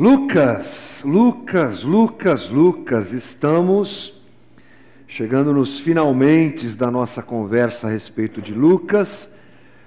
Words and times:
Lucas, 0.00 1.02
Lucas, 1.04 1.82
Lucas, 1.82 2.48
Lucas, 2.48 3.12
estamos 3.12 4.18
chegando 5.06 5.52
nos 5.52 5.78
finalmente 5.78 6.66
da 6.68 6.90
nossa 6.90 7.22
conversa 7.22 7.86
a 7.86 7.90
respeito 7.90 8.40
de 8.40 8.54
Lucas. 8.54 9.28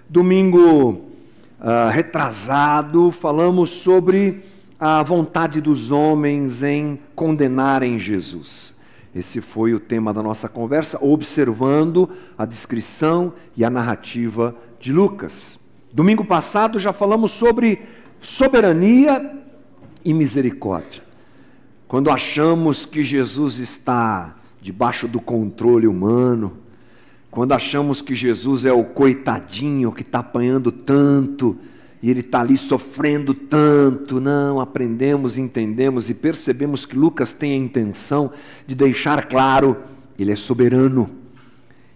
Domingo 0.07 0.91
uh, 0.91 1.89
retrasado, 1.91 3.09
falamos 3.09 3.71
sobre 3.71 4.43
a 4.79 5.02
vontade 5.02 5.59
dos 5.59 5.89
homens 5.89 6.61
em 6.61 6.99
condenarem 7.16 7.98
Jesus. 7.98 8.75
Esse 9.16 9.41
foi 9.41 9.73
o 9.73 9.80
tema 9.80 10.13
da 10.13 10.21
nossa 10.21 10.48
conversa, 10.48 10.99
observando 11.02 12.07
a 12.38 12.45
descrição 12.45 13.34
e 13.57 13.66
a 13.66 13.70
narrativa 13.71 14.55
de 14.80 14.93
Lucas. 14.93 15.59
Domingo 15.91 16.23
passado 16.23 16.77
já 16.77 16.93
falamos 16.93 17.31
sobre 17.31 17.81
soberania 18.21 19.41
e 20.03 20.13
misericórdia. 20.13 21.03
Quando 21.88 22.09
achamos 22.09 22.85
que 22.85 23.03
Jesus 23.03 23.59
está 23.59 24.35
debaixo 24.62 25.07
do 25.07 25.21
controle 25.21 25.88
humano, 25.88 26.57
quando 27.29 27.53
achamos 27.53 28.02
que 28.02 28.13
Jesus 28.13 28.66
é 28.66 28.71
o 28.71 28.84
coitadinho 28.84 29.91
que 29.91 30.02
está 30.02 30.20
apanhando 30.20 30.71
tanto 30.71 31.57
e 32.02 32.09
ele 32.09 32.20
está 32.20 32.41
ali 32.41 32.57
sofrendo 32.57 33.34
tanto, 33.34 34.20
não, 34.20 34.59
aprendemos, 34.59 35.38
entendemos 35.38 36.09
e 36.09 36.13
percebemos 36.13 36.85
que 36.85 36.98
Lucas 36.98 37.31
tem 37.31 37.54
a 37.54 37.55
intenção 37.55 38.31
de 38.67 38.76
deixar 38.76 39.27
claro: 39.27 39.77
ele 40.20 40.31
é 40.31 40.35
soberano 40.35 41.23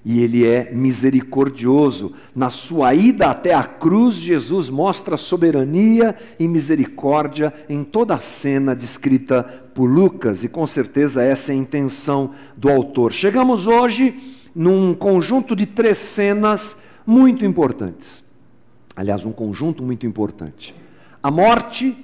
e 0.09 0.21
ele 0.21 0.47
é 0.47 0.71
misericordioso. 0.71 2.13
Na 2.33 2.49
sua 2.49 2.95
ida 2.95 3.29
até 3.29 3.53
a 3.53 3.61
cruz, 3.61 4.15
Jesus 4.15 4.69
mostra 4.69 5.17
soberania 5.17 6.15
e 6.39 6.47
misericórdia 6.47 7.53
em 7.67 7.83
toda 7.83 8.15
a 8.15 8.17
cena 8.17 8.73
descrita 8.73 9.43
por 9.43 9.85
Lucas, 9.85 10.45
e 10.45 10.47
com 10.47 10.65
certeza 10.65 11.21
essa 11.21 11.51
é 11.51 11.55
a 11.55 11.57
intenção 11.57 12.31
do 12.55 12.69
autor. 12.69 13.11
Chegamos 13.11 13.67
hoje 13.67 14.17
num 14.55 14.93
conjunto 14.93 15.53
de 15.53 15.65
três 15.65 15.97
cenas 15.97 16.77
muito 17.05 17.43
importantes. 17.43 18.23
Aliás, 18.95 19.25
um 19.25 19.33
conjunto 19.33 19.83
muito 19.83 20.07
importante: 20.07 20.73
a 21.21 21.29
morte, 21.29 21.97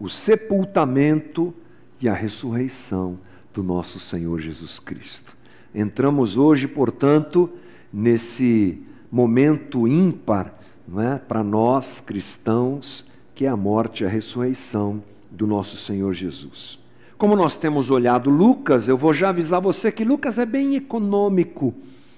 o 0.00 0.08
sepultamento 0.08 1.52
e 2.00 2.08
a 2.08 2.14
ressurreição 2.14 3.18
do 3.52 3.62
nosso 3.62 4.00
Senhor 4.00 4.40
Jesus 4.40 4.78
Cristo. 4.78 5.35
Entramos 5.76 6.38
hoje, 6.38 6.66
portanto, 6.66 7.50
nesse 7.92 8.82
momento 9.12 9.86
ímpar 9.86 10.58
é, 10.96 11.18
para 11.18 11.44
nós 11.44 12.00
cristãos, 12.00 13.04
que 13.34 13.44
é 13.44 13.48
a 13.48 13.56
morte 13.56 14.02
e 14.02 14.06
a 14.06 14.08
ressurreição 14.08 15.02
do 15.30 15.46
nosso 15.46 15.76
Senhor 15.76 16.14
Jesus. 16.14 16.78
Como 17.18 17.36
nós 17.36 17.56
temos 17.56 17.90
olhado 17.90 18.30
Lucas, 18.30 18.88
eu 18.88 18.96
vou 18.96 19.12
já 19.12 19.28
avisar 19.28 19.60
você 19.60 19.92
que 19.92 20.02
Lucas 20.02 20.38
é 20.38 20.46
bem 20.46 20.76
econômico 20.76 21.74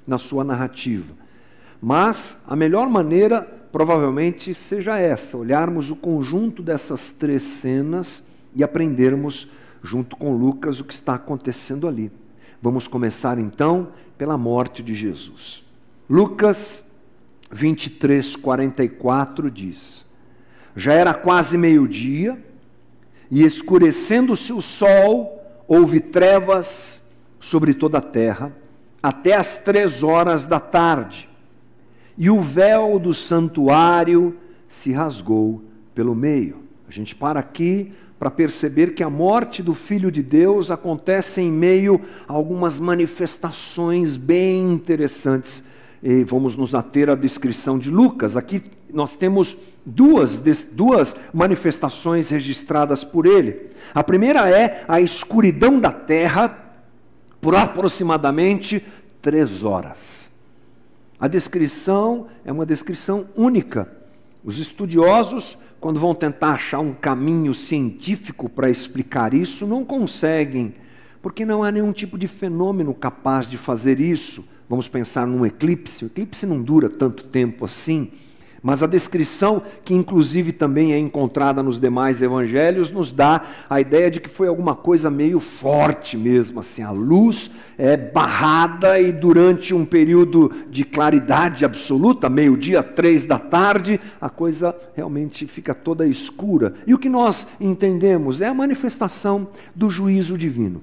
na 0.06 0.18
sua 0.18 0.44
narrativa. 0.44 1.12
Mas 1.82 2.40
a 2.46 2.54
melhor 2.54 2.88
maneira 2.88 3.42
provavelmente 3.72 4.54
seja 4.54 4.98
essa: 4.98 5.36
olharmos 5.36 5.90
o 5.90 5.96
conjunto 5.96 6.62
dessas 6.62 7.10
três 7.10 7.42
cenas 7.42 8.24
e 8.54 8.62
aprendermos 8.62 9.50
junto 9.82 10.16
com 10.16 10.36
Lucas 10.36 10.78
o 10.78 10.84
que 10.84 10.94
está 10.94 11.14
acontecendo 11.14 11.88
ali. 11.88 12.12
Vamos 12.60 12.88
começar 12.88 13.38
então 13.38 13.88
pela 14.16 14.36
morte 14.36 14.82
de 14.82 14.94
Jesus. 14.94 15.64
Lucas 16.10 16.84
23, 17.50 18.34
44 18.36 19.50
diz: 19.50 20.04
Já 20.74 20.92
era 20.92 21.14
quase 21.14 21.56
meio-dia, 21.56 22.42
e 23.30 23.44
escurecendo-se 23.44 24.52
o 24.52 24.60
sol, 24.60 25.40
houve 25.68 26.00
trevas 26.00 27.02
sobre 27.38 27.74
toda 27.74 27.98
a 27.98 28.02
terra, 28.02 28.52
até 29.02 29.34
as 29.34 29.56
três 29.56 30.02
horas 30.02 30.44
da 30.44 30.58
tarde, 30.58 31.28
e 32.16 32.28
o 32.28 32.40
véu 32.40 32.98
do 32.98 33.14
santuário 33.14 34.36
se 34.68 34.92
rasgou 34.92 35.62
pelo 35.94 36.14
meio. 36.14 36.64
A 36.88 36.90
gente 36.90 37.14
para 37.14 37.38
aqui 37.38 37.92
para 38.18 38.30
perceber 38.30 38.94
que 38.94 39.02
a 39.02 39.10
morte 39.10 39.62
do 39.62 39.74
Filho 39.74 40.10
de 40.10 40.22
Deus 40.22 40.70
acontece 40.70 41.40
em 41.40 41.52
meio 41.52 42.00
a 42.26 42.32
algumas 42.32 42.80
manifestações 42.80 44.16
bem 44.16 44.72
interessantes. 44.72 45.62
E 46.02 46.24
vamos 46.24 46.56
nos 46.56 46.74
ater 46.74 47.08
à 47.08 47.14
descrição 47.14 47.78
de 47.78 47.90
Lucas. 47.90 48.36
Aqui 48.36 48.62
nós 48.92 49.16
temos 49.16 49.56
duas, 49.84 50.40
duas 50.72 51.14
manifestações 51.32 52.28
registradas 52.28 53.04
por 53.04 53.26
ele. 53.26 53.70
A 53.94 54.02
primeira 54.02 54.48
é 54.48 54.84
a 54.88 55.00
escuridão 55.00 55.78
da 55.78 55.92
terra 55.92 56.66
por 57.40 57.54
aproximadamente 57.54 58.84
três 59.22 59.62
horas. 59.62 60.30
A 61.20 61.26
descrição 61.26 62.26
é 62.44 62.52
uma 62.52 62.66
descrição 62.66 63.26
única. 63.36 63.90
Os 64.44 64.58
estudiosos 64.58 65.58
quando 65.80 66.00
vão 66.00 66.14
tentar 66.14 66.52
achar 66.52 66.80
um 66.80 66.92
caminho 66.92 67.54
científico 67.54 68.48
para 68.48 68.70
explicar 68.70 69.32
isso, 69.32 69.66
não 69.66 69.84
conseguem, 69.84 70.74
porque 71.22 71.44
não 71.44 71.62
há 71.62 71.70
nenhum 71.70 71.92
tipo 71.92 72.18
de 72.18 72.26
fenômeno 72.26 72.92
capaz 72.92 73.46
de 73.48 73.56
fazer 73.56 74.00
isso. 74.00 74.44
Vamos 74.68 74.88
pensar 74.88 75.26
num 75.26 75.46
eclipse. 75.46 76.04
O 76.04 76.08
eclipse 76.08 76.44
não 76.44 76.60
dura 76.60 76.88
tanto 76.88 77.24
tempo 77.24 77.64
assim. 77.64 78.10
Mas 78.62 78.82
a 78.82 78.86
descrição, 78.86 79.62
que 79.84 79.94
inclusive 79.94 80.52
também 80.52 80.92
é 80.92 80.98
encontrada 80.98 81.62
nos 81.62 81.78
demais 81.78 82.20
evangelhos, 82.20 82.90
nos 82.90 83.10
dá 83.10 83.42
a 83.70 83.80
ideia 83.80 84.10
de 84.10 84.20
que 84.20 84.28
foi 84.28 84.48
alguma 84.48 84.74
coisa 84.74 85.10
meio 85.10 85.38
forte 85.38 86.16
mesmo, 86.16 86.60
assim, 86.60 86.82
a 86.82 86.90
luz 86.90 87.50
é 87.76 87.96
barrada 87.96 88.98
e 89.00 89.12
durante 89.12 89.74
um 89.74 89.84
período 89.84 90.52
de 90.68 90.84
claridade 90.84 91.64
absoluta, 91.64 92.28
meio-dia, 92.28 92.82
três 92.82 93.24
da 93.24 93.38
tarde, 93.38 94.00
a 94.20 94.28
coisa 94.28 94.74
realmente 94.94 95.46
fica 95.46 95.72
toda 95.72 96.06
escura. 96.06 96.74
E 96.86 96.92
o 96.92 96.98
que 96.98 97.08
nós 97.08 97.46
entendemos 97.60 98.40
é 98.40 98.46
a 98.46 98.54
manifestação 98.54 99.48
do 99.74 99.88
juízo 99.88 100.36
divino. 100.36 100.82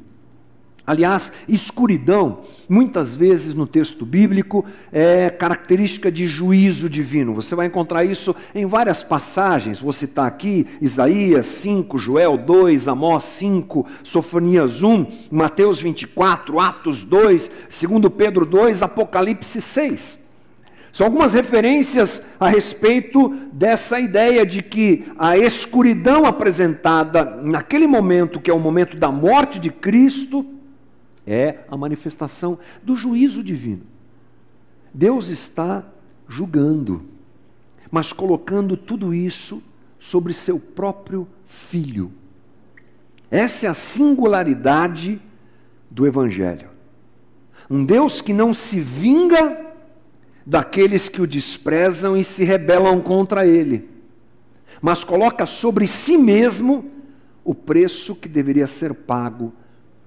Aliás, 0.88 1.32
escuridão, 1.48 2.42
muitas 2.70 3.16
vezes 3.16 3.56
no 3.56 3.66
texto 3.66 4.06
bíblico, 4.06 4.64
é 4.92 5.32
característica 5.32 6.12
de 6.12 6.28
juízo 6.28 6.88
divino. 6.88 7.34
Você 7.34 7.56
vai 7.56 7.66
encontrar 7.66 8.06
isso 8.06 8.36
em 8.54 8.68
várias 8.68 9.02
passagens. 9.02 9.80
Vou 9.80 9.92
citar 9.92 10.28
aqui 10.28 10.68
Isaías 10.80 11.48
5, 11.48 11.98
Joel 11.98 12.38
2, 12.38 12.88
Amós 12.88 13.24
5, 13.24 13.84
Sofonias 14.04 14.84
1, 14.84 15.08
Mateus 15.32 15.80
24, 15.80 16.60
Atos 16.60 17.04
2, 17.04 17.50
2 17.82 18.14
Pedro 18.16 18.46
2, 18.46 18.84
Apocalipse 18.84 19.60
6. 19.60 20.20
São 20.92 21.08
algumas 21.08 21.34
referências 21.34 22.22
a 22.40 22.48
respeito 22.48 23.30
dessa 23.52 24.00
ideia 24.00 24.46
de 24.46 24.62
que 24.62 25.06
a 25.18 25.38
escuridão 25.38 26.26
apresentada 26.26 27.26
naquele 27.44 27.86
momento, 27.86 28.40
que 28.40 28.50
é 28.50 28.54
o 28.54 28.60
momento 28.60 28.96
da 28.96 29.12
morte 29.12 29.60
de 29.60 29.70
Cristo, 29.70 30.55
é 31.26 31.60
a 31.70 31.76
manifestação 31.76 32.60
do 32.84 32.96
juízo 32.96 33.44
divino. 33.44 33.84
Deus 34.94 35.30
está 35.30 35.84
julgando, 36.28 37.04
mas 37.92 38.14
colocando 38.14 38.78
tudo 38.78 39.14
isso 39.14 39.62
sobre 40.00 40.34
seu 40.34 40.60
próprio 40.60 41.28
filho. 41.46 42.12
Essa 43.30 43.66
é 43.66 43.70
a 43.70 43.74
singularidade 43.74 45.22
do 45.90 46.06
Evangelho. 46.06 46.70
Um 47.70 47.84
Deus 47.84 48.22
que 48.22 48.32
não 48.32 48.54
se 48.54 48.80
vinga 48.80 49.74
daqueles 50.46 51.10
que 51.10 51.22
o 51.22 51.28
desprezam 51.28 52.16
e 52.16 52.24
se 52.24 52.44
rebelam 52.44 53.02
contra 53.02 53.48
ele, 53.48 53.90
mas 54.80 55.04
coloca 55.04 55.46
sobre 55.46 55.88
si 55.88 56.18
mesmo 56.18 56.92
o 57.44 57.56
preço 57.56 58.16
que 58.16 58.30
deveria 58.30 58.68
ser 58.68 58.94
pago 58.94 59.52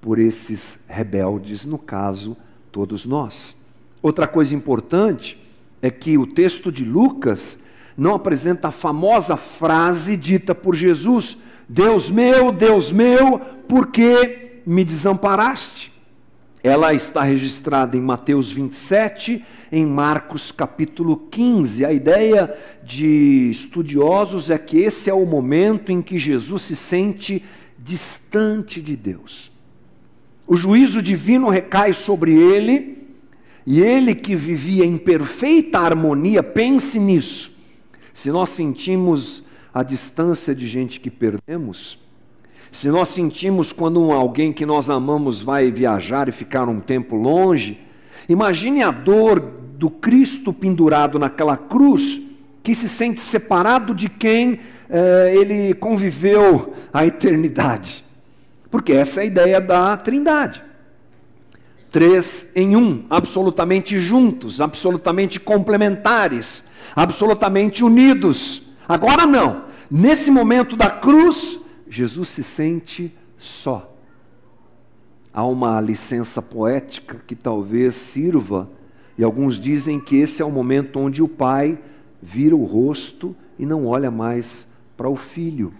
por 0.01 0.19
esses 0.19 0.79
rebeldes, 0.87 1.65
no 1.65 1.77
caso, 1.77 2.35
todos 2.71 3.05
nós. 3.05 3.55
Outra 4.01 4.27
coisa 4.27 4.55
importante 4.55 5.37
é 5.81 5.89
que 5.89 6.17
o 6.17 6.27
texto 6.27 6.71
de 6.71 6.85
Lucas 6.85 7.59
não 7.97 8.15
apresenta 8.15 8.69
a 8.69 8.71
famosa 8.71 9.35
frase 9.35 10.15
dita 10.15 10.55
por 10.55 10.75
Jesus: 10.75 11.37
Deus 11.67 12.09
meu, 12.09 12.51
Deus 12.51 12.91
meu, 12.91 13.39
por 13.67 13.87
que 13.87 14.61
me 14.65 14.83
desamparaste? 14.83 15.91
Ela 16.61 16.93
está 16.93 17.23
registrada 17.23 17.95
em 17.95 18.01
Mateus 18.01 18.51
27, 18.51 19.45
em 19.71 19.85
Marcos 19.85 20.51
capítulo 20.51 21.15
15. 21.31 21.85
A 21.85 21.93
ideia 21.93 22.53
de 22.83 23.49
estudiosos 23.49 24.49
é 24.49 24.57
que 24.57 24.77
esse 24.77 25.09
é 25.09 25.13
o 25.13 25.25
momento 25.25 25.89
em 25.89 26.01
que 26.01 26.17
Jesus 26.17 26.63
se 26.63 26.75
sente 26.75 27.45
distante 27.77 28.81
de 28.81 28.97
Deus. 28.97 29.48
O 30.49 30.55
juízo 30.55 30.99
divino 30.99 31.47
recai 31.47 31.93
sobre 31.93 32.33
ele, 32.33 33.07
e 33.67 33.81
ele 33.81 34.15
que 34.15 34.35
vivia 34.35 34.83
em 34.83 34.97
perfeita 34.97 35.77
harmonia, 35.77 36.41
pense 36.41 36.99
nisso. 36.99 37.55
Se 38.15 38.31
nós 38.31 38.49
sentimos 38.49 39.43
a 39.71 39.83
distância 39.83 40.55
de 40.55 40.67
gente 40.67 40.99
que 40.99 41.11
perdemos, 41.11 41.99
Se 42.71 42.89
nós 42.89 43.09
sentimos 43.09 43.73
quando 43.73 44.11
alguém 44.11 44.53
que 44.53 44.63
nós 44.63 44.91
amamos 44.91 45.41
vai 45.41 45.71
viajar 45.71 46.29
e 46.29 46.31
ficar 46.31 46.69
um 46.69 46.79
tempo 46.79 47.15
longe, 47.15 47.79
imagine 48.27 48.83
a 48.83 48.91
dor 48.91 49.39
do 49.39 49.89
Cristo 49.89 50.53
pendurado 50.53 51.17
naquela 51.17 51.57
cruz, 51.57 52.21
que 52.61 52.75
se 52.75 52.87
sente 52.87 53.21
separado 53.21 53.95
de 53.95 54.07
quem 54.07 54.59
eh, 54.87 55.33
ele 55.35 55.73
conviveu 55.73 56.73
a 56.93 57.07
eternidade. 57.07 58.03
Porque 58.69 58.93
essa 58.93 59.21
é 59.21 59.23
a 59.23 59.25
ideia 59.25 59.61
da 59.61 59.97
Trindade. 59.97 60.63
Três 61.91 62.51
em 62.55 62.75
um, 62.75 63.05
absolutamente 63.09 63.97
juntos, 63.99 64.61
absolutamente 64.61 65.39
complementares, 65.39 66.63
absolutamente 66.95 67.83
unidos. 67.83 68.61
Agora 68.87 69.25
não. 69.25 69.65
Nesse 69.89 70.29
momento 70.29 70.75
da 70.75 70.89
cruz, 70.89 71.59
Jesus 71.89 72.29
se 72.29 72.43
sente 72.43 73.11
só. 73.37 73.91
Há 75.33 75.43
uma 75.45 75.81
licença 75.81 76.41
poética 76.41 77.21
que 77.25 77.35
talvez 77.35 77.95
sirva, 77.95 78.69
e 79.17 79.23
alguns 79.23 79.59
dizem 79.59 79.99
que 79.99 80.17
esse 80.17 80.41
é 80.41 80.45
o 80.45 80.51
momento 80.51 80.99
onde 80.99 81.23
o 81.23 81.27
pai 81.27 81.79
vira 82.21 82.55
o 82.55 82.65
rosto 82.65 83.35
e 83.57 83.65
não 83.65 83.87
olha 83.87 84.11
mais 84.11 84.67
para 84.95 85.09
o 85.09 85.15
filho. 85.15 85.73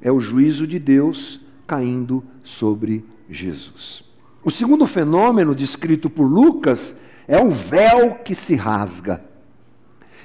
É 0.00 0.12
o 0.12 0.20
juízo 0.20 0.66
de 0.66 0.78
Deus 0.78 1.40
caindo 1.66 2.22
sobre 2.44 3.04
Jesus. 3.28 4.04
O 4.44 4.50
segundo 4.50 4.86
fenômeno 4.86 5.54
descrito 5.54 6.10
por 6.10 6.26
Lucas 6.26 6.96
é 7.26 7.42
o 7.42 7.50
véu 7.50 8.16
que 8.22 8.34
se 8.34 8.54
rasga. 8.54 9.24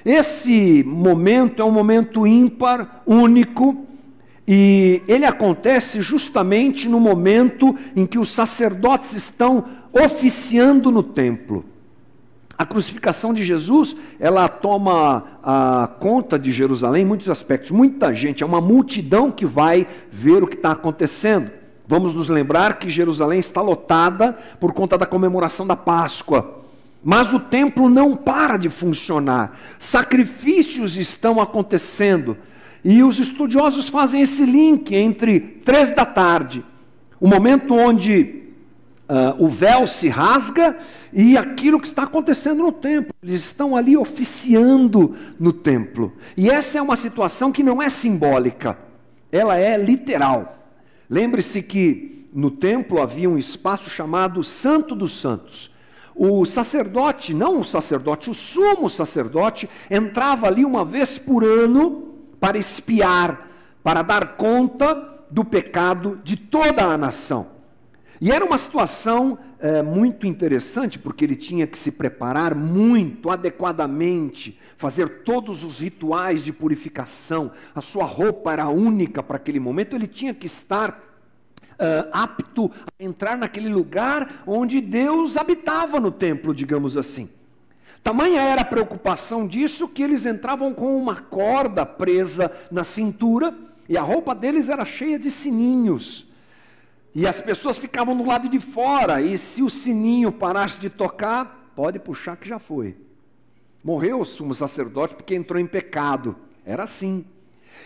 Esse 0.05 0.83
momento 0.85 1.61
é 1.61 1.65
um 1.65 1.71
momento 1.71 2.27
ímpar, 2.27 3.01
único, 3.05 3.85
e 4.47 5.01
ele 5.07 5.25
acontece 5.25 6.01
justamente 6.01 6.89
no 6.89 6.99
momento 6.99 7.75
em 7.95 8.05
que 8.05 8.17
os 8.17 8.29
sacerdotes 8.29 9.13
estão 9.13 9.63
oficiando 9.93 10.91
no 10.91 11.03
templo. 11.03 11.65
A 12.57 12.65
crucificação 12.65 13.33
de 13.33 13.45
Jesus, 13.45 13.95
ela 14.19 14.49
toma 14.49 15.39
a 15.41 15.89
conta 15.99 16.37
de 16.37 16.51
Jerusalém 16.51 17.03
em 17.03 17.05
muitos 17.05 17.29
aspectos. 17.29 17.71
Muita 17.71 18.13
gente, 18.13 18.43
é 18.43 18.45
uma 18.45 18.59
multidão 18.59 19.31
que 19.31 19.45
vai 19.45 19.87
ver 20.11 20.43
o 20.43 20.47
que 20.47 20.55
está 20.55 20.71
acontecendo. 20.71 21.51
Vamos 21.89 22.13
nos 22.13 22.29
lembrar 22.29 22.77
que 22.77 22.87
Jerusalém 22.87 23.39
está 23.39 23.63
lotada 23.63 24.37
por 24.59 24.73
conta 24.73 24.95
da 24.95 25.07
comemoração 25.07 25.65
da 25.65 25.75
Páscoa. 25.75 26.61
Mas 27.03 27.33
o 27.33 27.39
templo 27.39 27.89
não 27.89 28.15
para 28.15 28.57
de 28.57 28.69
funcionar. 28.69 29.57
Sacrifícios 29.79 30.97
estão 30.97 31.41
acontecendo. 31.41 32.37
E 32.85 33.01
os 33.01 33.17
estudiosos 33.17 33.89
fazem 33.89 34.21
esse 34.21 34.45
link 34.45 34.93
entre 34.93 35.39
três 35.39 35.89
da 35.89 36.05
tarde, 36.05 36.63
o 37.19 37.27
momento 37.27 37.73
onde 37.73 38.35
Uh, 39.09 39.43
o 39.43 39.47
véu 39.47 39.87
se 39.87 40.07
rasga 40.07 40.77
e 41.11 41.35
aquilo 41.35 41.79
que 41.79 41.87
está 41.87 42.03
acontecendo 42.03 42.61
no 42.61 42.71
templo. 42.71 43.11
Eles 43.23 43.41
estão 43.41 43.75
ali 43.75 43.97
oficiando 43.97 45.15
no 45.39 45.51
templo. 45.51 46.13
E 46.37 46.47
essa 46.47 46.77
é 46.77 46.81
uma 46.83 46.95
situação 46.95 47.51
que 47.51 47.63
não 47.63 47.81
é 47.81 47.89
simbólica, 47.89 48.77
ela 49.31 49.57
é 49.57 49.75
literal. 49.75 50.58
Lembre-se 51.09 51.61
que 51.63 52.29
no 52.33 52.51
templo 52.51 53.01
havia 53.01 53.29
um 53.29 53.37
espaço 53.37 53.89
chamado 53.89 54.43
Santo 54.43 54.95
dos 54.95 55.13
Santos. 55.19 55.71
O 56.15 56.45
sacerdote, 56.45 57.33
não 57.33 57.59
o 57.59 57.65
sacerdote, 57.65 58.29
o 58.29 58.33
sumo 58.33 58.89
sacerdote, 58.89 59.69
entrava 59.89 60.47
ali 60.47 60.63
uma 60.63 60.85
vez 60.85 61.17
por 61.17 61.43
ano 61.43 62.13
para 62.39 62.57
espiar, 62.57 63.49
para 63.81 64.01
dar 64.01 64.35
conta 64.35 65.19
do 65.31 65.43
pecado 65.43 66.19
de 66.23 66.35
toda 66.35 66.83
a 66.83 66.97
nação. 66.97 67.47
E 68.21 68.31
era 68.31 68.43
uma 68.43 68.57
situação 68.57 69.39
é, 69.59 69.83
muito 69.83 70.25
interessante, 70.25 70.97
porque 70.97 71.23
ele 71.25 71.35
tinha 71.35 71.67
que 71.67 71.77
se 71.77 71.91
preparar 71.91 72.55
muito 72.55 73.29
adequadamente, 73.29 74.57
fazer 74.77 75.23
todos 75.23 75.63
os 75.63 75.79
rituais 75.79 76.43
de 76.43 76.53
purificação, 76.53 77.51
a 77.75 77.81
sua 77.81 78.05
roupa 78.05 78.53
era 78.53 78.69
única 78.69 79.21
para 79.21 79.35
aquele 79.35 79.59
momento, 79.59 79.95
ele 79.95 80.07
tinha 80.07 80.33
que 80.33 80.45
estar 80.45 81.07
Uh, 81.81 82.11
apto 82.11 82.69
a 82.99 83.01
entrar 83.01 83.37
naquele 83.37 83.69
lugar 83.69 84.43
onde 84.45 84.81
Deus 84.81 85.37
habitava 85.37 85.97
no 85.97 86.11
templo, 86.11 86.53
digamos 86.53 86.97
assim. 86.97 87.29
Tamanha 88.03 88.41
era 88.41 88.63
a 88.63 88.65
preocupação 88.65 89.47
disso 89.47 89.87
que 89.87 90.03
eles 90.03 90.25
entravam 90.25 90.73
com 90.73 90.97
uma 90.97 91.15
corda 91.15 91.85
presa 91.85 92.51
na 92.69 92.83
cintura 92.83 93.55
e 93.87 93.97
a 93.97 94.01
roupa 94.01 94.35
deles 94.35 94.67
era 94.67 94.83
cheia 94.83 95.17
de 95.17 95.31
sininhos. 95.31 96.28
E 97.13 97.25
as 97.25 97.41
pessoas 97.41 97.77
ficavam 97.77 98.15
do 98.15 98.25
lado 98.25 98.47
de 98.47 98.59
fora, 98.59 99.21
e 99.21 99.37
se 99.37 99.63
o 99.63 99.69
sininho 99.69 100.31
parasse 100.31 100.77
de 100.77 100.89
tocar, 100.89 101.71
pode 101.75 101.99
puxar 101.99 102.37
que 102.37 102.47
já 102.47 102.59
foi. 102.59 102.95
Morreu 103.83 104.21
o 104.21 104.25
sumo 104.25 104.53
sacerdote 104.53 105.15
porque 105.15 105.35
entrou 105.35 105.59
em 105.59 105.65
pecado. 105.65 106.35
Era 106.65 106.83
assim. 106.83 107.25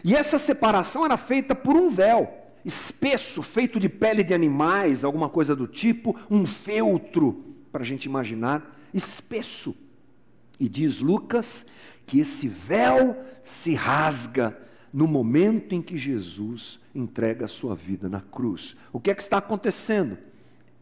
E 0.04 0.16
essa 0.16 0.38
separação 0.38 1.06
era 1.06 1.18
feita 1.18 1.56
por 1.56 1.76
um 1.76 1.90
véu 1.90 2.44
espesso, 2.66 3.42
feito 3.44 3.80
de 3.80 3.90
pele 3.90 4.24
de 4.24 4.34
animais, 4.34 5.04
alguma 5.04 5.28
coisa 5.28 5.56
do 5.56 5.68
tipo, 5.68 6.16
um 6.30 6.46
feltro, 6.46 7.44
para 7.72 7.82
a 7.82 7.86
gente 7.86 8.06
imaginar, 8.06 8.78
espesso. 8.94 9.76
E 10.60 10.70
diz 10.70 11.00
Lucas 11.00 11.66
que 12.06 12.20
esse 12.20 12.48
véu 12.48 13.18
se 13.44 13.76
rasga 13.76 14.58
no 14.94 15.08
momento 15.08 15.74
em 15.74 15.82
que 15.82 15.98
Jesus 15.98 16.80
entrega 16.94 17.46
a 17.46 17.48
sua 17.48 17.76
vida 17.76 18.08
na 18.08 18.22
cruz. 18.22 18.78
O 18.92 19.00
que 19.00 19.10
é 19.10 19.16
que 19.16 19.22
está 19.24 19.38
acontecendo? 19.38 20.18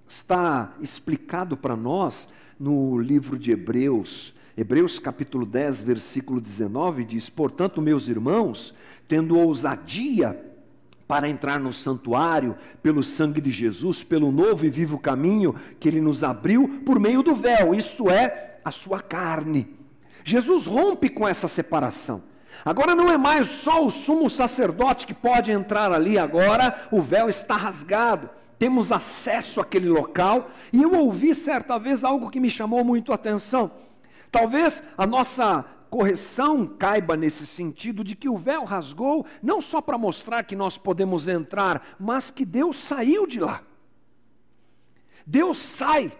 Está 0.08 0.76
explicado 0.82 1.56
para 1.56 1.78
nós 1.78 2.28
no 2.60 3.00
livro 3.00 3.40
de 3.40 3.52
Hebreus, 3.52 4.34
Hebreus 4.56 5.00
capítulo 5.00 5.46
10, 5.46 5.82
versículo 5.82 6.42
19 6.42 7.06
diz: 7.06 7.30
"Portanto, 7.30 7.82
meus 7.82 8.10
irmãos, 8.10 8.76
tendo 9.08 9.40
ousadia 9.40 10.40
para 11.08 11.28
entrar 11.28 11.60
no 11.60 11.74
santuário 11.74 12.56
pelo 12.84 13.02
sangue 13.02 13.42
de 13.42 13.50
Jesus, 13.50 14.04
pelo 14.04 14.32
novo 14.32 14.66
e 14.66 14.70
vivo 14.70 15.00
caminho 15.00 15.56
que 15.80 15.88
ele 15.88 16.02
nos 16.02 16.24
abriu 16.24 16.82
por 16.86 17.00
meio 17.00 17.24
do 17.24 17.34
véu, 17.34 17.74
isto 17.74 18.10
é, 18.10 18.58
a 18.64 18.72
sua 18.72 19.02
carne. 19.02 19.76
Jesus 20.24 20.68
rompe 20.68 21.10
com 21.10 21.28
essa 21.28 21.48
separação. 21.48 22.22
Agora 22.64 22.96
não 22.96 23.12
é 23.12 23.18
mais 23.18 23.48
só 23.48 23.84
o 23.84 23.90
sumo 23.90 24.30
sacerdote 24.30 25.06
que 25.06 25.14
pode 25.14 25.52
entrar 25.52 25.92
ali, 25.92 26.18
agora 26.18 26.88
o 26.92 27.02
véu 27.02 27.28
está 27.28 27.56
rasgado. 27.56 28.30
Temos 28.60 28.92
acesso 28.92 29.60
àquele 29.60 29.90
local, 29.90 30.52
e 30.72 30.84
eu 30.84 30.94
ouvi 30.94 31.34
certa 31.34 31.80
vez 31.80 32.04
algo 32.04 32.30
que 32.30 32.40
me 32.40 32.50
chamou 32.50 32.84
muito 32.84 33.12
a 33.12 33.16
atenção. 33.16 33.72
Talvez 34.32 34.84
a 34.96 35.08
nossa 35.08 35.66
correção 35.90 36.68
caiba 36.68 37.18
nesse 37.18 37.46
sentido 37.46 38.04
de 38.04 38.16
que 38.16 38.30
o 38.30 38.38
véu 38.38 38.64
rasgou 38.64 39.26
não 39.42 39.60
só 39.60 39.82
para 39.82 39.98
mostrar 39.98 40.44
que 40.44 40.56
nós 40.56 40.78
podemos 40.78 41.28
entrar, 41.28 41.96
mas 42.00 42.30
que 42.30 42.46
Deus 42.46 42.78
saiu 42.78 43.26
de 43.26 43.40
lá. 43.40 43.62
Deus 45.26 45.58
sai. 45.58 46.12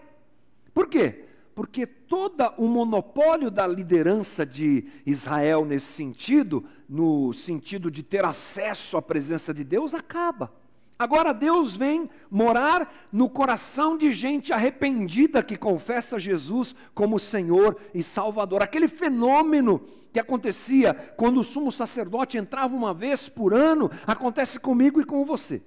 Por 0.74 0.88
quê? 0.88 1.26
porque 1.54 1.86
todo 2.12 2.52
o 2.58 2.68
monopólio 2.68 3.50
da 3.50 3.66
liderança 3.66 4.44
de 4.44 4.84
Israel 5.06 5.64
nesse 5.64 5.86
sentido, 5.86 6.62
no 6.86 7.32
sentido 7.32 7.90
de 7.90 8.02
ter 8.02 8.22
acesso 8.22 8.98
à 8.98 9.02
presença 9.02 9.54
de 9.54 9.64
Deus, 9.64 9.94
acaba. 9.94 10.52
Agora 10.98 11.32
Deus 11.32 11.74
vem 11.74 12.10
morar 12.30 12.92
no 13.10 13.30
coração 13.30 13.96
de 13.96 14.12
gente 14.12 14.52
arrependida 14.52 15.42
que 15.42 15.56
confessa 15.56 16.18
Jesus 16.18 16.74
como 16.94 17.18
Senhor 17.18 17.78
e 17.94 18.02
Salvador. 18.02 18.60
Aquele 18.60 18.88
fenômeno 18.88 19.80
que 20.12 20.20
acontecia 20.20 20.92
quando 21.16 21.40
o 21.40 21.44
sumo 21.44 21.72
sacerdote 21.72 22.36
entrava 22.36 22.76
uma 22.76 22.92
vez 22.92 23.26
por 23.26 23.54
ano, 23.54 23.90
acontece 24.06 24.60
comigo 24.60 25.00
e 25.00 25.06
com 25.06 25.24
você. 25.24 25.62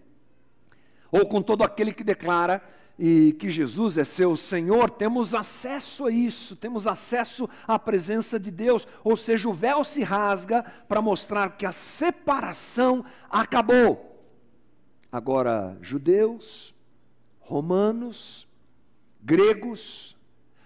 Ou 1.11 1.25
com 1.25 1.41
todo 1.41 1.63
aquele 1.63 1.91
que 1.91 2.03
declara 2.03 2.61
e 2.97 3.33
que 3.33 3.49
Jesus 3.49 3.97
é 3.97 4.03
seu 4.03 4.35
Senhor, 4.35 4.89
temos 4.89 5.35
acesso 5.35 6.05
a 6.05 6.11
isso, 6.11 6.55
temos 6.55 6.87
acesso 6.87 7.49
à 7.67 7.77
presença 7.77 8.39
de 8.39 8.49
Deus, 8.49 8.87
ou 9.03 9.17
seja, 9.17 9.49
o 9.49 9.53
véu 9.53 9.83
se 9.83 10.01
rasga 10.01 10.63
para 10.87 11.01
mostrar 11.01 11.57
que 11.57 11.65
a 11.65 11.71
separação 11.71 13.03
acabou. 13.29 14.23
Agora, 15.11 15.77
judeus, 15.81 16.73
romanos, 17.39 18.47
gregos, 19.21 20.15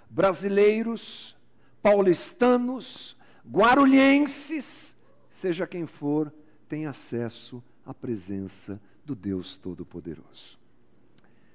brasileiros, 0.10 1.36
paulistanos, 1.82 3.18
guarulhenses, 3.48 4.96
seja 5.32 5.66
quem 5.66 5.88
for, 5.88 6.32
tem 6.68 6.86
acesso 6.86 7.64
à 7.86 7.94
presença 7.94 8.80
do 9.04 9.16
Deus 9.16 9.58
Todo-Poderoso. 9.58 10.59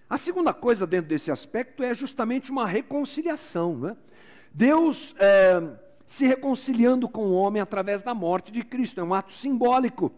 A 0.09 0.19
segunda 0.19 0.53
coisa 0.53 0.87
dentro 0.87 1.09
desse 1.09 1.31
aspecto 1.31 1.83
é 1.83 1.95
justamente 1.95 2.51
uma 2.51 2.67
reconciliação. 2.67 3.77
Né? 3.77 3.97
Deus 4.53 5.15
é, 5.19 5.63
se 6.07 6.27
reconciliando 6.27 7.09
com 7.09 7.27
o 7.27 7.35
homem 7.35 7.61
através 7.61 8.03
da 8.03 8.15
morte 8.15 8.53
de 8.53 8.63
Cristo, 8.63 9.01
é 9.01 9.05
um 9.05 9.15
ato 9.15 9.33
simbólico. 9.33 10.13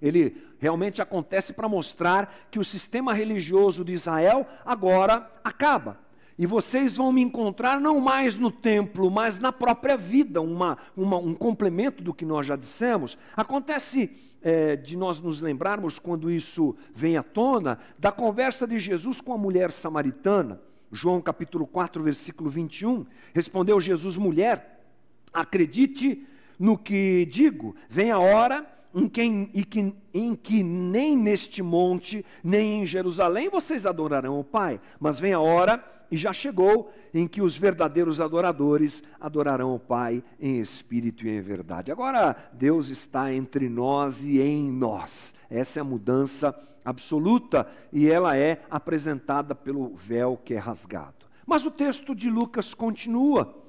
Ele 0.00 0.36
realmente 0.58 1.00
acontece 1.00 1.52
para 1.52 1.68
mostrar 1.68 2.34
que 2.50 2.58
o 2.58 2.64
sistema 2.64 3.12
religioso 3.12 3.84
de 3.84 3.92
Israel 3.92 4.46
agora 4.64 5.30
acaba. 5.44 6.00
E 6.38 6.46
vocês 6.46 6.96
vão 6.96 7.12
me 7.12 7.20
encontrar 7.20 7.80
não 7.80 8.00
mais 8.00 8.36
no 8.36 8.50
templo, 8.50 9.10
mas 9.10 9.38
na 9.38 9.52
própria 9.52 9.96
vida, 9.96 10.40
uma, 10.40 10.78
uma, 10.96 11.18
um 11.18 11.34
complemento 11.34 12.02
do 12.02 12.12
que 12.12 12.24
nós 12.24 12.46
já 12.46 12.56
dissemos. 12.56 13.16
Acontece 13.36 14.10
é, 14.42 14.76
de 14.76 14.96
nós 14.96 15.20
nos 15.20 15.40
lembrarmos, 15.40 15.98
quando 15.98 16.30
isso 16.30 16.76
vem 16.94 17.16
à 17.16 17.22
tona, 17.22 17.78
da 17.98 18.10
conversa 18.10 18.66
de 18.66 18.78
Jesus 18.78 19.20
com 19.20 19.32
a 19.32 19.38
mulher 19.38 19.70
samaritana. 19.72 20.60
João 20.90 21.20
capítulo 21.20 21.66
4, 21.66 22.02
versículo 22.02 22.50
21. 22.50 23.06
Respondeu 23.32 23.80
Jesus, 23.80 24.16
mulher, 24.16 24.84
acredite 25.32 26.26
no 26.58 26.76
que 26.76 27.26
digo, 27.26 27.74
vem 27.88 28.10
a 28.10 28.18
hora 28.18 28.66
em 28.94 29.08
que, 29.08 29.22
em, 29.22 29.46
que, 29.46 29.94
em 30.12 30.34
que 30.34 30.62
nem 30.62 31.16
neste 31.16 31.62
monte, 31.62 32.24
nem 32.42 32.82
em 32.82 32.86
Jerusalém 32.86 33.48
vocês 33.48 33.86
adorarão 33.86 34.38
o 34.38 34.44
Pai, 34.44 34.80
mas 35.00 35.18
vem 35.18 35.32
a 35.32 35.40
hora, 35.40 35.82
e 36.10 36.16
já 36.16 36.30
chegou, 36.30 36.92
em 37.14 37.26
que 37.26 37.40
os 37.40 37.56
verdadeiros 37.56 38.20
adoradores 38.20 39.02
adorarão 39.18 39.74
o 39.74 39.78
Pai 39.78 40.22
em 40.38 40.60
espírito 40.60 41.26
e 41.26 41.30
em 41.30 41.40
verdade. 41.40 41.90
Agora, 41.90 42.36
Deus 42.52 42.88
está 42.88 43.32
entre 43.32 43.66
nós 43.66 44.22
e 44.22 44.38
em 44.38 44.70
nós. 44.70 45.34
Essa 45.48 45.78
é 45.78 45.82
a 45.82 45.84
mudança 45.84 46.54
absoluta 46.84 47.66
e 47.90 48.10
ela 48.10 48.36
é 48.36 48.62
apresentada 48.70 49.54
pelo 49.54 49.94
véu 49.96 50.38
que 50.44 50.52
é 50.52 50.58
rasgado. 50.58 51.26
Mas 51.46 51.64
o 51.64 51.70
texto 51.70 52.14
de 52.14 52.28
Lucas 52.28 52.74
continua. 52.74 53.62